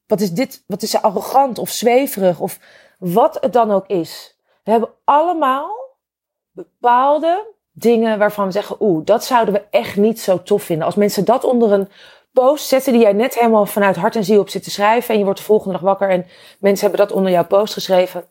wat 0.06 0.20
is 0.20 0.32
dit, 0.32 0.64
wat 0.66 0.82
is 0.82 0.90
zij 0.90 1.00
arrogant 1.00 1.58
of 1.58 1.70
zweverig 1.70 2.40
of 2.40 2.58
wat 2.98 3.38
het 3.40 3.52
dan 3.52 3.70
ook 3.70 3.86
is. 3.86 4.36
We 4.64 4.70
hebben 4.70 4.90
allemaal 5.04 5.70
bepaalde 6.50 7.52
dingen 7.72 8.18
waarvan 8.18 8.46
we 8.46 8.52
zeggen, 8.52 8.76
oeh, 8.80 9.04
dat 9.04 9.24
zouden 9.24 9.54
we 9.54 9.66
echt 9.70 9.96
niet 9.96 10.20
zo 10.20 10.42
tof 10.42 10.62
vinden. 10.62 10.86
Als 10.86 10.94
mensen 10.94 11.24
dat 11.24 11.44
onder 11.44 11.72
een 11.72 11.88
post 12.32 12.66
zetten 12.66 12.92
die 12.92 13.02
jij 13.02 13.12
net 13.12 13.34
helemaal 13.34 13.66
vanuit 13.66 13.96
hart 13.96 14.16
en 14.16 14.24
ziel 14.24 14.40
op 14.40 14.48
zit 14.48 14.62
te 14.62 14.70
schrijven 14.70 15.10
en 15.10 15.18
je 15.18 15.24
wordt 15.24 15.38
de 15.38 15.44
volgende 15.44 15.72
dag 15.72 15.82
wakker 15.82 16.10
en 16.10 16.26
mensen 16.58 16.88
hebben 16.88 17.06
dat 17.06 17.16
onder 17.16 17.32
jouw 17.32 17.46
post 17.46 17.72
geschreven. 17.72 18.24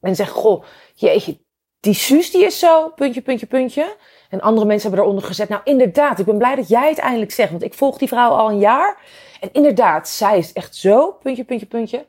En 0.00 0.16
zeggen, 0.16 0.36
goh, 0.36 0.64
jeetje, 0.94 1.38
die 1.80 1.94
Suus 1.94 2.30
die 2.30 2.44
is 2.44 2.58
zo, 2.58 2.88
puntje, 2.88 3.20
puntje, 3.20 3.46
puntje. 3.46 3.96
En 4.28 4.40
andere 4.40 4.66
mensen 4.66 4.88
hebben 4.88 5.06
eronder 5.06 5.26
gezet. 5.28 5.48
Nou, 5.48 5.60
inderdaad, 5.64 6.18
ik 6.18 6.24
ben 6.24 6.38
blij 6.38 6.54
dat 6.54 6.68
jij 6.68 6.88
het 6.88 6.98
eindelijk 6.98 7.32
zegt. 7.32 7.50
Want 7.50 7.62
ik 7.62 7.74
volg 7.74 7.98
die 7.98 8.08
vrouw 8.08 8.30
al 8.30 8.50
een 8.50 8.58
jaar. 8.58 8.98
En 9.40 9.48
inderdaad, 9.52 10.08
zij 10.08 10.38
is 10.38 10.52
echt 10.52 10.76
zo, 10.76 11.12
puntje, 11.12 11.44
puntje, 11.44 11.66
puntje. 11.66 12.06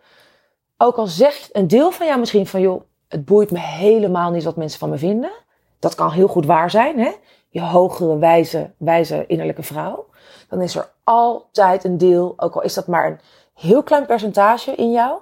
Ook 0.78 0.98
al 0.98 1.08
zegt 1.08 1.50
een 1.52 1.68
deel 1.68 1.92
van 1.92 2.06
jou 2.06 2.20
misschien 2.20 2.48
van, 2.48 2.62
joh, 2.62 2.82
het 3.08 3.26
boeit 3.26 3.52
me 3.52 3.60
helemaal 3.60 4.32
niet 4.32 4.44
wat 4.44 4.56
mensen 4.56 4.80
van 4.80 4.90
me 4.90 4.98
vinden. 4.98 5.32
Dat 5.80 5.96
kan 5.96 6.12
heel 6.12 6.28
goed 6.28 6.46
waar 6.46 6.70
zijn, 6.70 7.00
hè? 7.00 7.12
Je 7.50 7.62
hogere, 7.62 8.18
wijze, 8.18 8.72
wijze 8.78 9.26
innerlijke 9.28 9.64
vrouw. 9.64 10.06
Dan 10.50 10.62
is 10.62 10.76
er 10.76 10.92
altijd 11.04 11.84
een 11.84 11.98
deel, 11.98 12.34
ook 12.38 12.56
al 12.56 12.62
is 12.62 12.74
dat 12.74 12.88
maar 12.88 13.08
een 13.08 13.20
heel 13.54 13.84
klein 13.84 14.06
percentage 14.06 14.76
in 14.76 14.92
jou, 14.92 15.20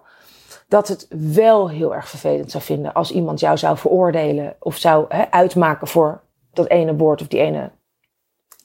dat 0.69 0.88
het 0.88 1.07
wel 1.33 1.69
heel 1.69 1.95
erg 1.95 2.09
vervelend 2.09 2.51
zou 2.51 2.63
vinden 2.63 2.93
als 2.93 3.11
iemand 3.11 3.39
jou 3.39 3.57
zou 3.57 3.77
veroordelen 3.77 4.55
of 4.59 4.77
zou 4.77 5.07
uitmaken 5.29 5.88
voor 5.88 6.21
dat 6.53 6.67
ene 6.67 6.95
woord 6.95 7.21
of 7.21 7.27
die 7.27 7.39
ene 7.39 7.71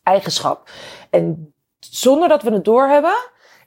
eigenschap. 0.02 0.70
En 1.10 1.54
zonder 1.78 2.28
dat 2.28 2.42
we 2.42 2.50
het 2.50 2.64
doorhebben, 2.64 3.16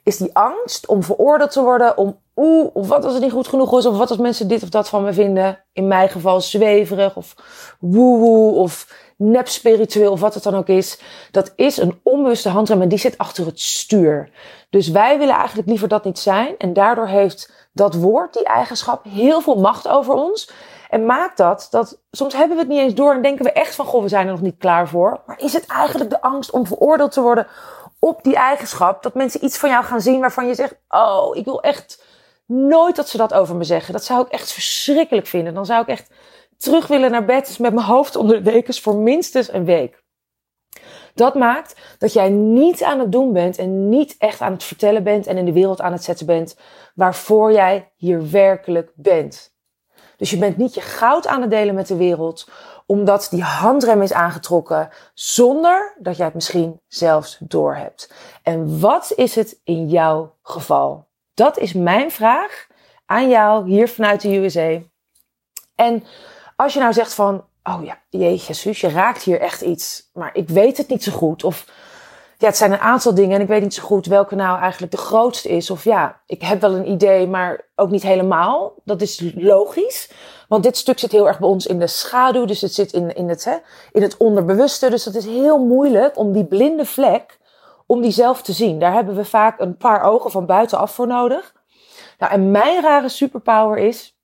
is 0.02 0.16
die 0.16 0.36
angst 0.36 0.86
om 0.86 1.02
veroordeeld 1.02 1.50
te 1.50 1.62
worden, 1.62 1.96
om 1.96 2.20
oeh, 2.38 2.70
of 2.72 2.88
wat 2.88 3.04
als 3.04 3.12
het 3.12 3.22
niet 3.22 3.32
goed 3.32 3.48
genoeg 3.48 3.78
is, 3.78 3.86
of 3.86 3.98
wat 3.98 4.10
als 4.10 4.18
mensen 4.18 4.48
dit 4.48 4.62
of 4.62 4.68
dat 4.68 4.88
van 4.88 5.04
me 5.04 5.12
vinden. 5.12 5.64
In 5.72 5.88
mijn 5.88 6.08
geval 6.08 6.40
zweverig, 6.40 7.16
of 7.16 7.34
woewoe, 7.80 8.54
of 8.54 8.92
nep 9.16 9.48
spiritueel, 9.48 10.12
of 10.12 10.20
wat 10.20 10.34
het 10.34 10.42
dan 10.42 10.54
ook 10.54 10.68
is. 10.68 11.00
Dat 11.30 11.52
is 11.56 11.76
een 11.76 12.00
onbewuste 12.02 12.48
handrem 12.48 12.82
en 12.82 12.88
die 12.88 12.98
zit 12.98 13.18
achter 13.18 13.46
het 13.46 13.60
stuur. 13.60 14.30
Dus 14.70 14.88
wij 14.88 15.18
willen 15.18 15.34
eigenlijk 15.34 15.68
liever 15.68 15.88
dat 15.88 16.04
niet 16.04 16.18
zijn. 16.18 16.54
En 16.58 16.72
daardoor 16.72 17.06
heeft 17.06 17.68
dat 17.72 17.94
woord, 17.94 18.32
die 18.32 18.44
eigenschap, 18.44 19.04
heel 19.04 19.40
veel 19.40 19.56
macht 19.56 19.88
over 19.88 20.14
ons. 20.14 20.50
En 20.88 21.06
maakt 21.06 21.36
dat, 21.36 21.68
dat 21.70 22.00
soms 22.10 22.34
hebben 22.34 22.56
we 22.56 22.62
het 22.62 22.70
niet 22.72 22.80
eens 22.80 22.94
door 22.94 23.14
en 23.14 23.22
denken 23.22 23.44
we 23.44 23.52
echt 23.52 23.74
van, 23.74 23.86
goh, 23.86 24.02
we 24.02 24.08
zijn 24.08 24.26
er 24.26 24.32
nog 24.32 24.40
niet 24.40 24.58
klaar 24.58 24.88
voor. 24.88 25.20
Maar 25.26 25.40
is 25.40 25.52
het 25.52 25.66
eigenlijk 25.66 26.10
de 26.10 26.22
angst 26.22 26.50
om 26.50 26.66
veroordeeld 26.66 27.12
te 27.12 27.20
worden 27.20 27.46
op 27.98 28.22
die 28.22 28.36
eigenschap? 28.36 29.02
Dat 29.02 29.14
mensen 29.14 29.44
iets 29.44 29.58
van 29.58 29.70
jou 29.70 29.84
gaan 29.84 30.00
zien 30.00 30.20
waarvan 30.20 30.46
je 30.46 30.54
zegt, 30.54 30.74
oh, 30.88 31.36
ik 31.36 31.44
wil 31.44 31.62
echt 31.62 32.02
nooit 32.48 32.96
dat 32.96 33.08
ze 33.08 33.16
dat 33.16 33.34
over 33.34 33.56
me 33.56 33.64
zeggen. 33.64 33.92
Dat 33.92 34.04
zou 34.04 34.24
ik 34.26 34.32
echt 34.32 34.52
verschrikkelijk 34.52 35.26
vinden. 35.26 35.54
Dan 35.54 35.66
zou 35.66 35.82
ik 35.82 35.88
echt 35.88 36.10
terug 36.56 36.86
willen 36.86 37.10
naar 37.10 37.24
bed 37.24 37.58
met 37.58 37.74
mijn 37.74 37.86
hoofd 37.86 38.16
onder 38.16 38.36
de 38.44 38.50
dekens 38.50 38.80
voor 38.80 38.96
minstens 38.96 39.52
een 39.52 39.64
week. 39.64 40.02
Dat 41.14 41.34
maakt 41.34 41.80
dat 41.98 42.12
jij 42.12 42.28
niet 42.28 42.82
aan 42.82 42.98
het 42.98 43.12
doen 43.12 43.32
bent 43.32 43.58
en 43.58 43.88
niet 43.88 44.14
echt 44.18 44.40
aan 44.40 44.52
het 44.52 44.64
vertellen 44.64 45.02
bent 45.02 45.26
en 45.26 45.36
in 45.36 45.44
de 45.44 45.52
wereld 45.52 45.80
aan 45.80 45.92
het 45.92 46.04
zetten 46.04 46.26
bent 46.26 46.56
waarvoor 46.94 47.52
jij 47.52 47.92
hier 47.96 48.30
werkelijk 48.30 48.92
bent. 48.94 49.56
Dus 50.16 50.30
je 50.30 50.38
bent 50.38 50.56
niet 50.56 50.74
je 50.74 50.80
goud 50.80 51.26
aan 51.26 51.40
het 51.40 51.50
delen 51.50 51.74
met 51.74 51.86
de 51.86 51.96
wereld, 51.96 52.48
omdat 52.86 53.26
die 53.30 53.42
handrem 53.42 54.02
is 54.02 54.12
aangetrokken 54.12 54.90
zonder 55.14 55.96
dat 55.98 56.16
jij 56.16 56.24
het 56.24 56.34
misschien 56.34 56.80
zelfs 56.86 57.38
doorhebt. 57.40 58.12
En 58.42 58.80
wat 58.80 59.12
is 59.16 59.34
het 59.34 59.60
in 59.64 59.88
jouw 59.88 60.34
geval? 60.42 61.07
Dat 61.38 61.58
is 61.58 61.72
mijn 61.72 62.10
vraag 62.10 62.66
aan 63.06 63.28
jou 63.28 63.68
hier 63.68 63.88
vanuit 63.88 64.20
de 64.20 64.36
USA. 64.36 64.78
En 65.74 66.04
als 66.56 66.72
je 66.72 66.80
nou 66.80 66.92
zegt 66.92 67.14
van, 67.14 67.44
oh 67.62 67.84
ja, 67.84 67.98
jeetje, 68.10 68.54
Suus, 68.54 68.80
je 68.80 68.88
raakt 68.88 69.22
hier 69.22 69.40
echt 69.40 69.60
iets, 69.60 70.10
maar 70.12 70.30
ik 70.32 70.48
weet 70.48 70.76
het 70.76 70.88
niet 70.88 71.02
zo 71.02 71.12
goed. 71.12 71.44
Of 71.44 71.66
ja, 72.38 72.46
het 72.46 72.56
zijn 72.56 72.72
een 72.72 72.78
aantal 72.78 73.14
dingen 73.14 73.36
en 73.36 73.40
ik 73.40 73.48
weet 73.48 73.62
niet 73.62 73.74
zo 73.74 73.82
goed 73.82 74.06
welke 74.06 74.34
nou 74.34 74.60
eigenlijk 74.60 74.92
de 74.92 74.98
grootste 74.98 75.48
is. 75.48 75.70
Of 75.70 75.84
ja, 75.84 76.20
ik 76.26 76.42
heb 76.42 76.60
wel 76.60 76.74
een 76.74 76.90
idee, 76.90 77.26
maar 77.26 77.68
ook 77.76 77.90
niet 77.90 78.02
helemaal. 78.02 78.74
Dat 78.84 79.00
is 79.00 79.32
logisch. 79.34 80.10
Want 80.48 80.62
dit 80.62 80.76
stuk 80.76 80.98
zit 80.98 81.12
heel 81.12 81.28
erg 81.28 81.38
bij 81.38 81.48
ons 81.48 81.66
in 81.66 81.78
de 81.78 81.86
schaduw. 81.86 82.44
Dus 82.44 82.60
het 82.60 82.74
zit 82.74 82.92
in, 82.92 83.14
in, 83.14 83.28
het, 83.28 83.44
hè, 83.44 83.56
in 83.92 84.02
het 84.02 84.16
onderbewuste. 84.16 84.90
Dus 84.90 85.04
dat 85.04 85.14
is 85.14 85.26
heel 85.26 85.58
moeilijk 85.58 86.16
om 86.16 86.32
die 86.32 86.44
blinde 86.44 86.84
vlek, 86.84 87.37
om 87.88 88.00
die 88.00 88.10
zelf 88.10 88.42
te 88.42 88.52
zien. 88.52 88.78
Daar 88.78 88.92
hebben 88.92 89.14
we 89.14 89.24
vaak 89.24 89.60
een 89.60 89.76
paar 89.76 90.02
ogen 90.02 90.30
van 90.30 90.46
buitenaf 90.46 90.94
voor 90.94 91.06
nodig. 91.06 91.54
Nou, 92.18 92.32
en 92.32 92.50
mijn 92.50 92.82
rare 92.82 93.08
superpower 93.08 93.78
is 93.78 94.18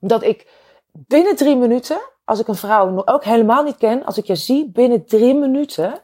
dat 0.00 0.22
ik 0.22 0.46
binnen 0.92 1.36
drie 1.36 1.56
minuten, 1.56 2.00
als 2.24 2.40
ik 2.40 2.48
een 2.48 2.54
vrouw 2.54 3.02
ook 3.04 3.24
helemaal 3.24 3.62
niet 3.62 3.76
ken, 3.76 4.04
als 4.04 4.18
ik 4.18 4.24
je 4.24 4.36
zie, 4.36 4.70
binnen 4.70 5.06
drie 5.06 5.34
minuten 5.34 6.00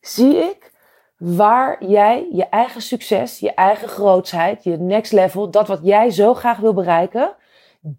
zie 0.00 0.36
ik 0.36 0.72
waar 1.16 1.84
jij 1.84 2.28
je 2.32 2.48
eigen 2.48 2.82
succes, 2.82 3.38
je 3.38 3.54
eigen 3.54 3.88
grootsheid, 3.88 4.64
je 4.64 4.76
next 4.76 5.12
level, 5.12 5.50
dat 5.50 5.68
wat 5.68 5.80
jij 5.82 6.10
zo 6.10 6.34
graag 6.34 6.58
wil 6.58 6.74
bereiken, 6.74 7.34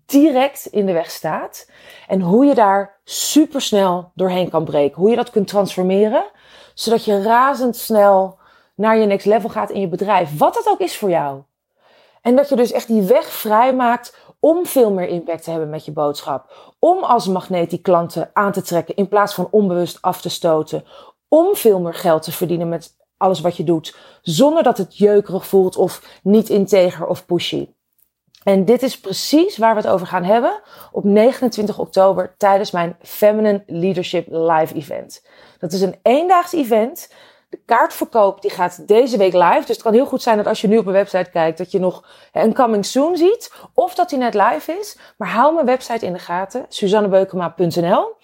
direct 0.05 0.65
in 0.65 0.85
de 0.85 0.91
weg 0.91 1.11
staat. 1.11 1.69
En 2.07 2.21
hoe 2.21 2.45
je 2.45 2.53
daar 2.53 2.99
supersnel 3.03 4.11
doorheen 4.13 4.49
kan 4.49 4.63
breken. 4.63 5.01
Hoe 5.01 5.09
je 5.09 5.15
dat 5.15 5.29
kunt 5.29 5.47
transformeren, 5.47 6.25
zodat 6.73 7.05
je 7.05 7.21
razendsnel 7.21 8.37
naar 8.75 8.97
je 8.97 9.05
next 9.05 9.25
level 9.25 9.49
gaat 9.49 9.69
in 9.69 9.81
je 9.81 9.87
bedrijf. 9.87 10.37
Wat 10.37 10.53
dat 10.53 10.67
ook 10.67 10.79
is 10.79 10.97
voor 10.97 11.09
jou. 11.09 11.41
En 12.21 12.35
dat 12.35 12.49
je 12.49 12.55
dus 12.55 12.71
echt 12.71 12.87
die 12.87 13.01
weg 13.01 13.25
vrijmaakt 13.25 14.17
om 14.39 14.65
veel 14.65 14.91
meer 14.91 15.07
impact 15.07 15.43
te 15.43 15.49
hebben 15.49 15.69
met 15.69 15.85
je 15.85 15.91
boodschap. 15.91 16.73
Om 16.79 17.03
als 17.03 17.27
magneet 17.27 17.69
die 17.69 17.81
klanten 17.81 18.29
aan 18.33 18.51
te 18.51 18.61
trekken 18.61 18.95
in 18.95 19.07
plaats 19.07 19.33
van 19.33 19.47
onbewust 19.51 20.01
af 20.01 20.21
te 20.21 20.29
stoten. 20.29 20.85
Om 21.27 21.55
veel 21.55 21.79
meer 21.79 21.93
geld 21.93 22.23
te 22.23 22.31
verdienen 22.31 22.69
met 22.69 22.95
alles 23.17 23.41
wat 23.41 23.57
je 23.57 23.63
doet. 23.63 23.95
Zonder 24.21 24.63
dat 24.63 24.77
het 24.77 24.97
jeukerig 24.97 25.47
voelt 25.47 25.75
of 25.75 26.19
niet 26.23 26.49
integer 26.49 27.07
of 27.07 27.25
pushy. 27.25 27.69
En 28.45 28.65
dit 28.65 28.83
is 28.83 28.99
precies 28.99 29.57
waar 29.57 29.75
we 29.75 29.81
het 29.81 29.89
over 29.89 30.07
gaan 30.07 30.23
hebben 30.23 30.61
op 30.91 31.03
29 31.03 31.79
oktober 31.79 32.35
tijdens 32.37 32.71
mijn 32.71 32.97
Feminine 33.01 33.63
Leadership 33.67 34.27
Live 34.29 34.75
Event. 34.75 35.25
Dat 35.59 35.71
is 35.71 35.81
een 35.81 35.95
eendaags 36.01 36.53
event 36.53 37.09
de 37.49 37.61
kaartverkoop 37.65 38.41
die 38.41 38.51
gaat 38.51 38.87
deze 38.87 39.17
week 39.17 39.33
live. 39.33 39.59
Dus 39.59 39.67
het 39.67 39.81
kan 39.81 39.93
heel 39.93 40.05
goed 40.05 40.21
zijn 40.21 40.37
dat 40.37 40.47
als 40.47 40.61
je 40.61 40.67
nu 40.67 40.77
op 40.77 40.85
mijn 40.85 40.97
website 40.97 41.29
kijkt, 41.29 41.57
dat 41.57 41.71
je 41.71 41.79
nog 41.79 42.07
een 42.33 42.53
coming 42.53 42.85
soon 42.85 43.17
ziet. 43.17 43.53
Of 43.73 43.95
dat 43.95 44.09
die 44.09 44.19
net 44.19 44.33
live 44.33 44.77
is. 44.79 44.97
Maar 45.17 45.29
hou 45.29 45.53
mijn 45.53 45.65
website 45.65 46.05
in 46.05 46.13
de 46.13 46.19
gaten. 46.19 46.65
SuzanneBeukema.nl 46.69 48.15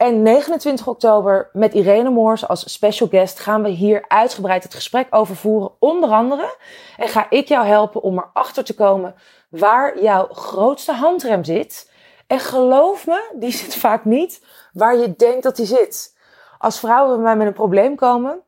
En 0.00 0.22
29 0.22 0.86
oktober 0.86 1.50
met 1.52 1.74
Irene 1.74 2.10
Moors 2.10 2.48
als 2.48 2.72
special 2.72 3.08
guest 3.08 3.38
gaan 3.38 3.62
we 3.62 3.68
hier 3.68 4.04
uitgebreid 4.08 4.62
het 4.62 4.74
gesprek 4.74 5.06
over 5.10 5.36
voeren. 5.36 5.72
Onder 5.78 6.10
andere. 6.10 6.56
En 6.96 7.08
ga 7.08 7.26
ik 7.30 7.48
jou 7.48 7.66
helpen 7.66 8.02
om 8.02 8.18
erachter 8.18 8.64
te 8.64 8.74
komen 8.74 9.14
waar 9.48 10.02
jouw 10.02 10.28
grootste 10.28 10.92
handrem 10.92 11.44
zit. 11.44 11.92
En 12.26 12.38
geloof 12.38 13.06
me, 13.06 13.30
die 13.38 13.52
zit 13.52 13.74
vaak 13.74 14.04
niet 14.04 14.44
waar 14.72 14.96
je 14.96 15.14
denkt 15.16 15.42
dat 15.42 15.56
die 15.56 15.66
zit. 15.66 16.16
Als 16.58 16.78
vrouwen 16.78 17.14
bij 17.14 17.24
mij 17.24 17.36
met 17.36 17.46
een 17.46 17.52
probleem 17.52 17.94
komen, 17.94 18.42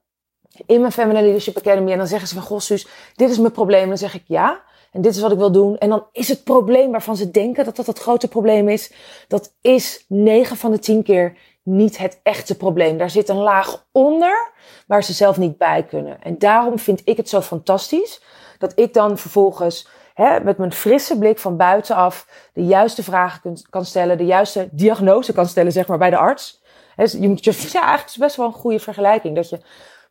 in 0.66 0.80
mijn 0.80 0.92
Feminine 0.92 1.22
Leadership 1.22 1.56
Academy. 1.56 1.92
En 1.92 1.98
dan 1.98 2.06
zeggen 2.06 2.28
ze 2.28 2.34
van, 2.34 2.42
goh 2.42 2.58
Suus, 2.58 2.86
dit 3.16 3.30
is 3.30 3.38
mijn 3.38 3.52
probleem. 3.52 3.88
Dan 3.88 3.98
zeg 3.98 4.14
ik 4.14 4.24
ja. 4.26 4.60
En 4.92 5.00
dit 5.00 5.14
is 5.14 5.20
wat 5.20 5.32
ik 5.32 5.38
wil 5.38 5.52
doen. 5.52 5.78
En 5.78 5.88
dan 5.88 6.06
is 6.12 6.28
het 6.28 6.44
probleem 6.44 6.90
waarvan 6.90 7.16
ze 7.16 7.30
denken 7.30 7.64
dat 7.64 7.76
dat 7.76 7.86
het 7.86 7.98
grote 7.98 8.28
probleem 8.28 8.68
is. 8.68 8.92
Dat 9.28 9.52
is 9.60 10.04
9 10.08 10.56
van 10.56 10.70
de 10.70 10.78
10 10.78 11.02
keer 11.02 11.36
niet 11.62 11.98
het 11.98 12.20
echte 12.22 12.56
probleem. 12.56 12.98
Daar 12.98 13.10
zit 13.10 13.28
een 13.28 13.36
laag 13.36 13.86
onder 13.92 14.50
waar 14.86 15.04
ze 15.04 15.12
zelf 15.12 15.36
niet 15.36 15.56
bij 15.56 15.84
kunnen. 15.84 16.22
En 16.22 16.38
daarom 16.38 16.78
vind 16.78 17.00
ik 17.04 17.16
het 17.16 17.28
zo 17.28 17.40
fantastisch 17.40 18.22
dat 18.58 18.72
ik 18.74 18.94
dan 18.94 19.18
vervolgens 19.18 19.88
hè, 20.14 20.40
met 20.40 20.58
mijn 20.58 20.72
frisse 20.72 21.18
blik 21.18 21.38
van 21.38 21.56
buitenaf 21.56 22.26
de 22.52 22.64
juiste 22.64 23.02
vragen 23.02 23.56
kan 23.70 23.84
stellen, 23.84 24.18
de 24.18 24.24
juiste 24.24 24.68
diagnose 24.70 25.32
kan 25.32 25.46
stellen, 25.46 25.72
zeg 25.72 25.86
maar, 25.86 25.98
bij 25.98 26.10
de 26.10 26.16
arts. 26.16 26.62
je 26.96 27.28
moet 27.28 27.44
je, 27.44 27.50
ja, 27.50 27.80
eigenlijk 27.80 28.08
is 28.08 28.16
best 28.16 28.36
wel 28.36 28.46
een 28.46 28.52
goede 28.52 28.80
vergelijking. 28.80 29.36
Dat 29.36 29.48
je 29.48 29.60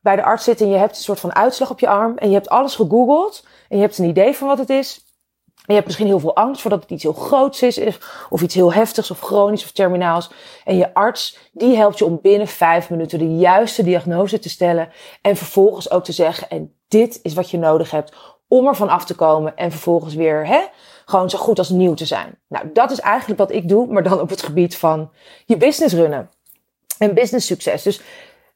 bij 0.02 0.16
de 0.16 0.24
arts 0.24 0.44
zit 0.44 0.62
en 0.62 0.70
je 0.70 0.78
hebt 0.78 0.96
een 0.96 1.04
soort 1.04 1.20
van 1.20 1.36
uitslag 1.36 1.70
op 1.70 1.80
je 1.80 1.88
arm 1.88 2.18
en 2.18 2.28
je 2.28 2.34
hebt 2.34 2.50
alles 2.50 2.76
gegoogeld 2.76 3.46
en 3.70 3.78
je 3.78 3.84
hebt 3.84 3.98
een 3.98 4.10
idee 4.10 4.36
van 4.36 4.48
wat 4.48 4.58
het 4.58 4.70
is. 4.70 5.06
En 5.62 5.68
je 5.68 5.74
hebt 5.74 5.86
misschien 5.86 6.08
heel 6.08 6.20
veel 6.20 6.36
angst 6.36 6.62
voordat 6.62 6.82
het 6.82 6.92
iets 6.92 7.04
heel 7.04 7.14
groots 7.14 7.62
is, 7.62 7.80
of 8.30 8.42
iets 8.42 8.56
heel 8.56 8.74
heftigs 8.74 9.12
of 9.12 9.20
chronisch 9.20 9.64
of 9.64 9.72
terminaals. 9.72 10.32
En 10.66 10.78
je 10.78 10.94
arts, 10.94 11.38
die 11.52 11.76
helpt 11.76 11.98
je 11.98 12.06
om 12.06 12.20
binnen 12.22 12.48
vijf 12.48 12.90
minuten 12.90 13.20
de 13.20 13.38
juiste 13.38 13.84
diagnose 13.84 14.40
te 14.40 14.50
stellen. 14.50 14.90
En 15.22 15.36
vervolgens 15.36 15.92
ook 15.92 16.04
te 16.04 16.12
zeggen, 16.12 16.50
en 16.50 16.76
dit 16.88 17.20
is 17.24 17.34
wat 17.34 17.50
je 17.50 17.58
nodig 17.58 17.92
hebt 17.92 18.16
om 18.48 18.68
ervan 18.68 18.90
af 18.90 19.06
te 19.06 19.16
komen. 19.16 19.56
En 19.56 19.72
vervolgens 19.72 20.14
weer, 20.14 20.48
hè, 20.48 20.60
gewoon 21.06 21.30
zo 21.30 21.38
goed 21.38 21.58
als 21.58 21.70
nieuw 21.70 21.94
te 21.94 22.06
zijn. 22.06 22.40
Nou, 22.48 22.70
dat 22.74 22.92
is 22.92 23.00
eigenlijk 23.00 23.40
wat 23.40 23.52
ik 23.52 23.70
doe, 23.70 23.88
maar 23.88 24.04
dan 24.04 24.20
op 24.20 24.30
het 24.30 24.44
gebied 24.44 24.78
van 24.78 25.12
je 25.46 25.58
business 25.58 25.94
runnen. 25.94 26.30
En 26.98 27.14
business 27.14 27.48
succes. 27.48 27.84
Dus 27.84 28.02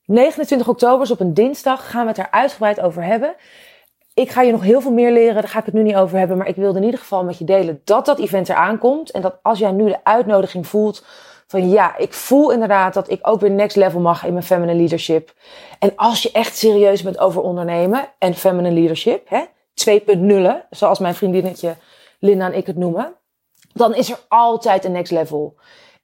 29 0.06 0.68
oktober 0.68 1.02
is 1.02 1.12
op 1.12 1.20
een 1.20 1.34
dinsdag. 1.34 1.90
Gaan 1.90 2.02
we 2.02 2.08
het 2.08 2.18
er 2.18 2.32
uitgebreid 2.32 2.82
over 2.82 3.04
hebben. 3.04 3.36
Ik 4.14 4.30
ga 4.30 4.42
je 4.42 4.52
nog 4.52 4.62
heel 4.62 4.82
veel 4.82 4.92
meer 4.92 5.12
leren. 5.12 5.34
Daar 5.34 5.48
ga 5.48 5.60
ik 5.60 5.66
het 5.66 5.74
nu 5.74 5.84
niet 5.84 5.96
over 5.96 6.18
hebben. 6.18 6.38
Maar 6.38 6.48
ik 6.48 6.56
wilde 6.56 6.80
in 6.80 6.86
ieder 6.86 7.00
geval 7.00 7.24
met 7.24 7.38
je 7.38 7.46
delen 7.46 7.82
dat 7.84 8.06
dat 8.06 8.20
event 8.20 8.50
eraan 8.50 8.78
komt. 8.78 9.12
En 9.12 9.22
dat 9.22 9.40
als 9.42 9.60
jij 9.60 9.72
nu 9.72 9.86
de 9.86 10.04
uitnodiging 10.04 10.68
voelt 10.68 11.04
van 11.48 11.70
ja, 11.70 11.98
ik 11.98 12.14
voel 12.14 12.52
inderdaad 12.52 12.94
dat 12.94 13.10
ik 13.10 13.20
ook 13.22 13.40
weer 13.40 13.52
next 13.52 13.76
level 13.76 14.00
mag 14.00 14.26
in 14.26 14.34
mijn 14.34 14.46
feminine 14.46 14.78
leadership. 14.78 15.34
En 15.80 15.92
als 15.96 16.22
je 16.24 16.32
echt 16.32 16.58
serieus 16.58 17.04
bent 17.04 17.20
over 17.20 17.42
ondernemen 17.42 18.06
en 18.18 18.34
feminine 18.34 18.76
leadership, 18.76 19.30
hè, 19.30 19.44
2.0, 19.74 20.68
zoals 20.70 21.00
mijn 21.00 21.16
vriendinnetje 21.16 21.76
Linda 22.20 22.46
en 22.46 22.58
ik 22.58 22.66
het 22.66 22.78
noemen, 22.78 23.16
dan 23.74 23.96
is 23.96 24.10
er 24.12 24.20
altijd 24.28 24.86
een 24.86 24.92
next 24.92 25.12
level. 25.12 25.56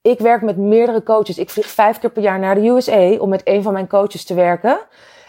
Ik 0.02 0.20
werk 0.20 0.42
met 0.42 0.58
meerdere 0.58 1.04
coaches. 1.04 1.38
Ik 1.38 1.50
vlieg 1.50 1.68
vijf 1.68 2.00
keer 2.00 2.12
per 2.12 2.22
jaar 2.22 2.40
naar 2.40 2.56
de 2.56 2.68
USA 2.68 3.18
om 3.18 3.30
met 3.30 3.42
een 3.44 3.64
van 3.64 3.74
mijn 3.74 3.88
coaches 3.88 4.26
te 4.26 4.34
werken. 4.34 4.80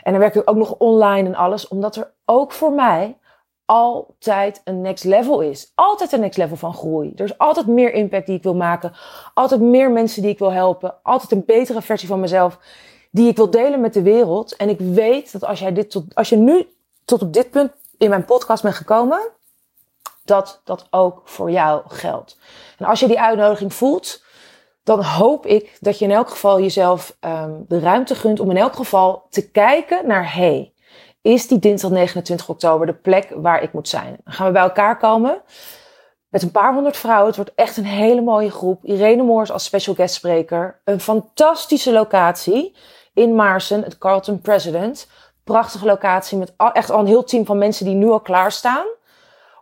En 0.03 0.13
dan 0.13 0.21
werk 0.21 0.35
ik 0.35 0.51
ook 0.51 0.57
nog 0.57 0.75
online 0.79 1.29
en 1.29 1.35
alles, 1.35 1.69
omdat 1.69 1.97
er 1.97 2.13
ook 2.25 2.53
voor 2.53 2.73
mij 2.73 3.17
altijd 3.65 4.61
een 4.65 4.81
next 4.81 5.05
level 5.05 5.41
is. 5.41 5.73
Altijd 5.75 6.13
een 6.13 6.21
next 6.21 6.39
level 6.39 6.57
van 6.57 6.75
groei. 6.75 7.13
Er 7.17 7.25
is 7.25 7.39
altijd 7.39 7.67
meer 7.67 7.93
impact 7.93 8.27
die 8.27 8.37
ik 8.37 8.43
wil 8.43 8.55
maken. 8.55 8.93
Altijd 9.35 9.61
meer 9.61 9.91
mensen 9.91 10.23
die 10.23 10.31
ik 10.31 10.39
wil 10.39 10.53
helpen. 10.53 10.95
Altijd 11.03 11.33
een 11.33 11.45
betere 11.45 11.83
versie 11.83 12.09
van 12.09 12.21
mezelf 12.21 12.59
die 13.11 13.29
ik 13.29 13.37
wil 13.37 13.51
delen 13.51 13.81
met 13.81 13.95
de 13.95 14.03
wereld. 14.03 14.57
En 14.57 14.69
ik 14.69 14.79
weet 14.79 15.33
dat 15.33 15.45
als 15.45 15.59
jij 15.59 15.73
dit 15.73 15.91
tot, 15.91 16.15
als 16.15 16.29
je 16.29 16.37
nu 16.37 16.67
tot 17.05 17.23
op 17.23 17.33
dit 17.33 17.51
punt 17.51 17.73
in 17.99 18.09
mijn 18.09 18.25
podcast 18.25 18.63
bent 18.63 18.75
gekomen, 18.75 19.21
dat 20.25 20.61
dat 20.65 20.87
ook 20.91 21.21
voor 21.25 21.51
jou 21.51 21.83
geldt. 21.89 22.39
En 22.79 22.87
als 22.87 23.01
je 23.01 23.07
die 23.07 23.21
uitnodiging 23.21 23.75
voelt, 23.75 24.22
dan 24.83 25.05
hoop 25.05 25.47
ik 25.47 25.77
dat 25.81 25.99
je 25.99 26.05
in 26.05 26.11
elk 26.11 26.29
geval 26.29 26.61
jezelf 26.61 27.17
um, 27.21 27.65
de 27.69 27.79
ruimte 27.79 28.15
gunt 28.15 28.41
om 28.41 28.51
in 28.51 28.57
elk 28.57 28.75
geval 28.75 29.27
te 29.31 29.51
kijken 29.51 30.07
naar, 30.07 30.35
hey, 30.35 30.73
is 31.23 31.49
die 31.49 31.59
dinsdag 31.59 31.91
29 31.91 32.49
oktober 32.49 32.87
de 32.87 32.95
plek 32.95 33.33
waar 33.37 33.63
ik 33.63 33.73
moet 33.73 33.89
zijn? 33.89 34.17
Dan 34.25 34.35
gaan 34.35 34.47
we 34.47 34.53
bij 34.53 34.63
elkaar 34.63 34.99
komen 34.99 35.43
met 36.29 36.43
een 36.43 36.51
paar 36.51 36.75
honderd 36.75 36.97
vrouwen. 36.97 37.27
Het 37.27 37.37
wordt 37.37 37.53
echt 37.55 37.77
een 37.77 37.85
hele 37.85 38.21
mooie 38.21 38.51
groep. 38.51 38.85
Irene 38.85 39.23
Moors 39.23 39.51
als 39.51 39.65
special 39.65 39.95
guest 39.95 40.15
spreker. 40.15 40.81
Een 40.85 41.01
fantastische 41.01 41.93
locatie 41.93 42.77
in 43.15 43.35
Maarsen, 43.35 43.83
het 43.83 43.99
Carlton 43.99 44.41
President. 44.41 45.09
Prachtige 45.45 45.87
locatie 45.87 46.39
met 46.39 46.53
echt 46.73 46.91
al 46.91 47.01
een 47.01 47.07
heel 47.07 47.25
team 47.25 47.45
van 47.45 47.59
mensen 47.59 47.85
die 47.85 47.95
nu 47.95 48.11
al 48.11 48.21
klaarstaan 48.21 48.87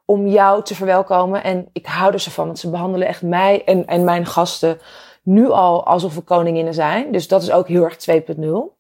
om 0.04 0.26
jou 0.26 0.62
te 0.62 0.74
verwelkomen. 0.74 1.42
En 1.42 1.68
ik 1.72 1.86
hou 1.86 2.12
er 2.12 2.20
ze 2.20 2.30
van, 2.30 2.46
want 2.46 2.58
ze 2.58 2.70
behandelen 2.70 3.08
echt 3.08 3.22
mij 3.22 3.64
en, 3.64 3.86
en 3.86 4.04
mijn 4.04 4.26
gasten 4.26 4.80
nu 5.22 5.50
al 5.50 5.86
alsof 5.86 6.14
we 6.14 6.20
koninginnen 6.20 6.74
zijn. 6.74 7.12
Dus 7.12 7.28
dat 7.28 7.42
is 7.42 7.50
ook 7.50 7.68
heel 7.68 7.84
erg 7.84 7.96
2.0. 8.10 8.78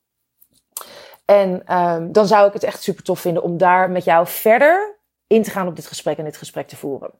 En 1.24 1.76
um, 1.78 2.12
dan 2.12 2.26
zou 2.26 2.46
ik 2.46 2.52
het 2.52 2.62
echt 2.62 2.82
super 2.82 3.04
tof 3.04 3.20
vinden 3.20 3.42
om 3.42 3.58
daar 3.58 3.90
met 3.90 4.04
jou 4.04 4.26
verder 4.26 4.98
in 5.26 5.42
te 5.42 5.50
gaan 5.50 5.66
op 5.66 5.76
dit 5.76 5.86
gesprek 5.86 6.18
en 6.18 6.24
dit 6.24 6.36
gesprek 6.36 6.68
te 6.68 6.76
voeren. 6.76 7.10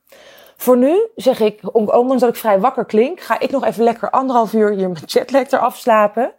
Voor 0.56 0.76
nu 0.76 1.08
zeg 1.16 1.40
ik, 1.40 1.60
ondanks 1.72 2.20
dat 2.20 2.28
ik 2.28 2.36
vrij 2.36 2.60
wakker 2.60 2.84
klink, 2.84 3.20
ga 3.20 3.40
ik 3.40 3.50
nog 3.50 3.64
even 3.64 3.84
lekker 3.84 4.10
anderhalf 4.10 4.52
uur 4.52 4.70
hier 4.70 4.88
met 4.88 5.12
jetlag 5.12 5.50
eraf 5.50 5.76
slapen. 5.76 6.32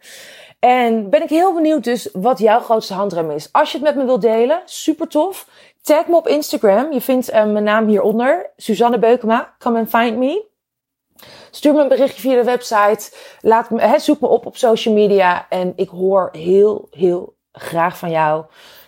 En 0.58 1.10
ben 1.10 1.22
ik 1.22 1.28
heel 1.28 1.54
benieuwd 1.54 1.84
dus 1.84 2.08
wat 2.12 2.38
jouw 2.38 2.60
grootste 2.60 2.94
handrem 2.94 3.30
is. 3.30 3.48
Als 3.52 3.72
je 3.72 3.78
het 3.78 3.86
met 3.86 3.96
me 3.96 4.04
wilt 4.04 4.22
delen, 4.22 4.62
super 4.64 5.08
tof. 5.08 5.48
Tag 5.80 6.06
me 6.06 6.16
op 6.16 6.28
Instagram. 6.28 6.92
Je 6.92 7.00
vindt 7.00 7.30
uh, 7.30 7.44
mijn 7.44 7.64
naam 7.64 7.86
hieronder. 7.86 8.50
Suzanne 8.56 8.98
Beukema. 8.98 9.54
Come 9.58 9.78
and 9.78 9.88
find 9.88 10.16
me. 10.16 10.51
Stuur 11.50 11.74
me 11.74 11.82
een 11.82 11.88
berichtje 11.88 12.20
via 12.20 12.34
de 12.34 12.44
website. 12.44 13.16
Laat 13.40 13.70
me, 13.70 13.98
zoek 13.98 14.20
me 14.20 14.26
op 14.28 14.46
op 14.46 14.56
social 14.56 14.94
media. 14.94 15.46
En 15.48 15.72
ik 15.76 15.88
hoor 15.88 16.28
heel, 16.32 16.88
heel 16.90 17.36
graag 17.52 17.98
van 17.98 18.10
jou. 18.10 18.44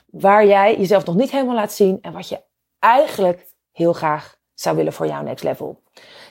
Waar 0.06 0.46
jij 0.46 0.76
jezelf 0.78 1.04
nog 1.04 1.14
niet 1.14 1.30
helemaal 1.30 1.54
laat 1.54 1.72
zien. 1.72 1.98
En 2.02 2.12
wat 2.12 2.28
je 2.28 2.40
eigenlijk 2.78 3.46
heel 3.72 3.92
graag 3.92 4.36
zou 4.54 4.76
willen 4.76 4.92
voor 4.92 5.06
jouw 5.06 5.22
next 5.22 5.44
level. 5.44 5.82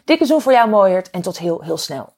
Dikke 0.06 0.26
zoen 0.26 0.42
voor 0.42 0.52
jou, 0.52 0.70
mooiert. 0.70 1.10
En 1.10 1.22
tot 1.22 1.38
heel, 1.38 1.62
heel 1.62 1.78
snel. 1.78 2.14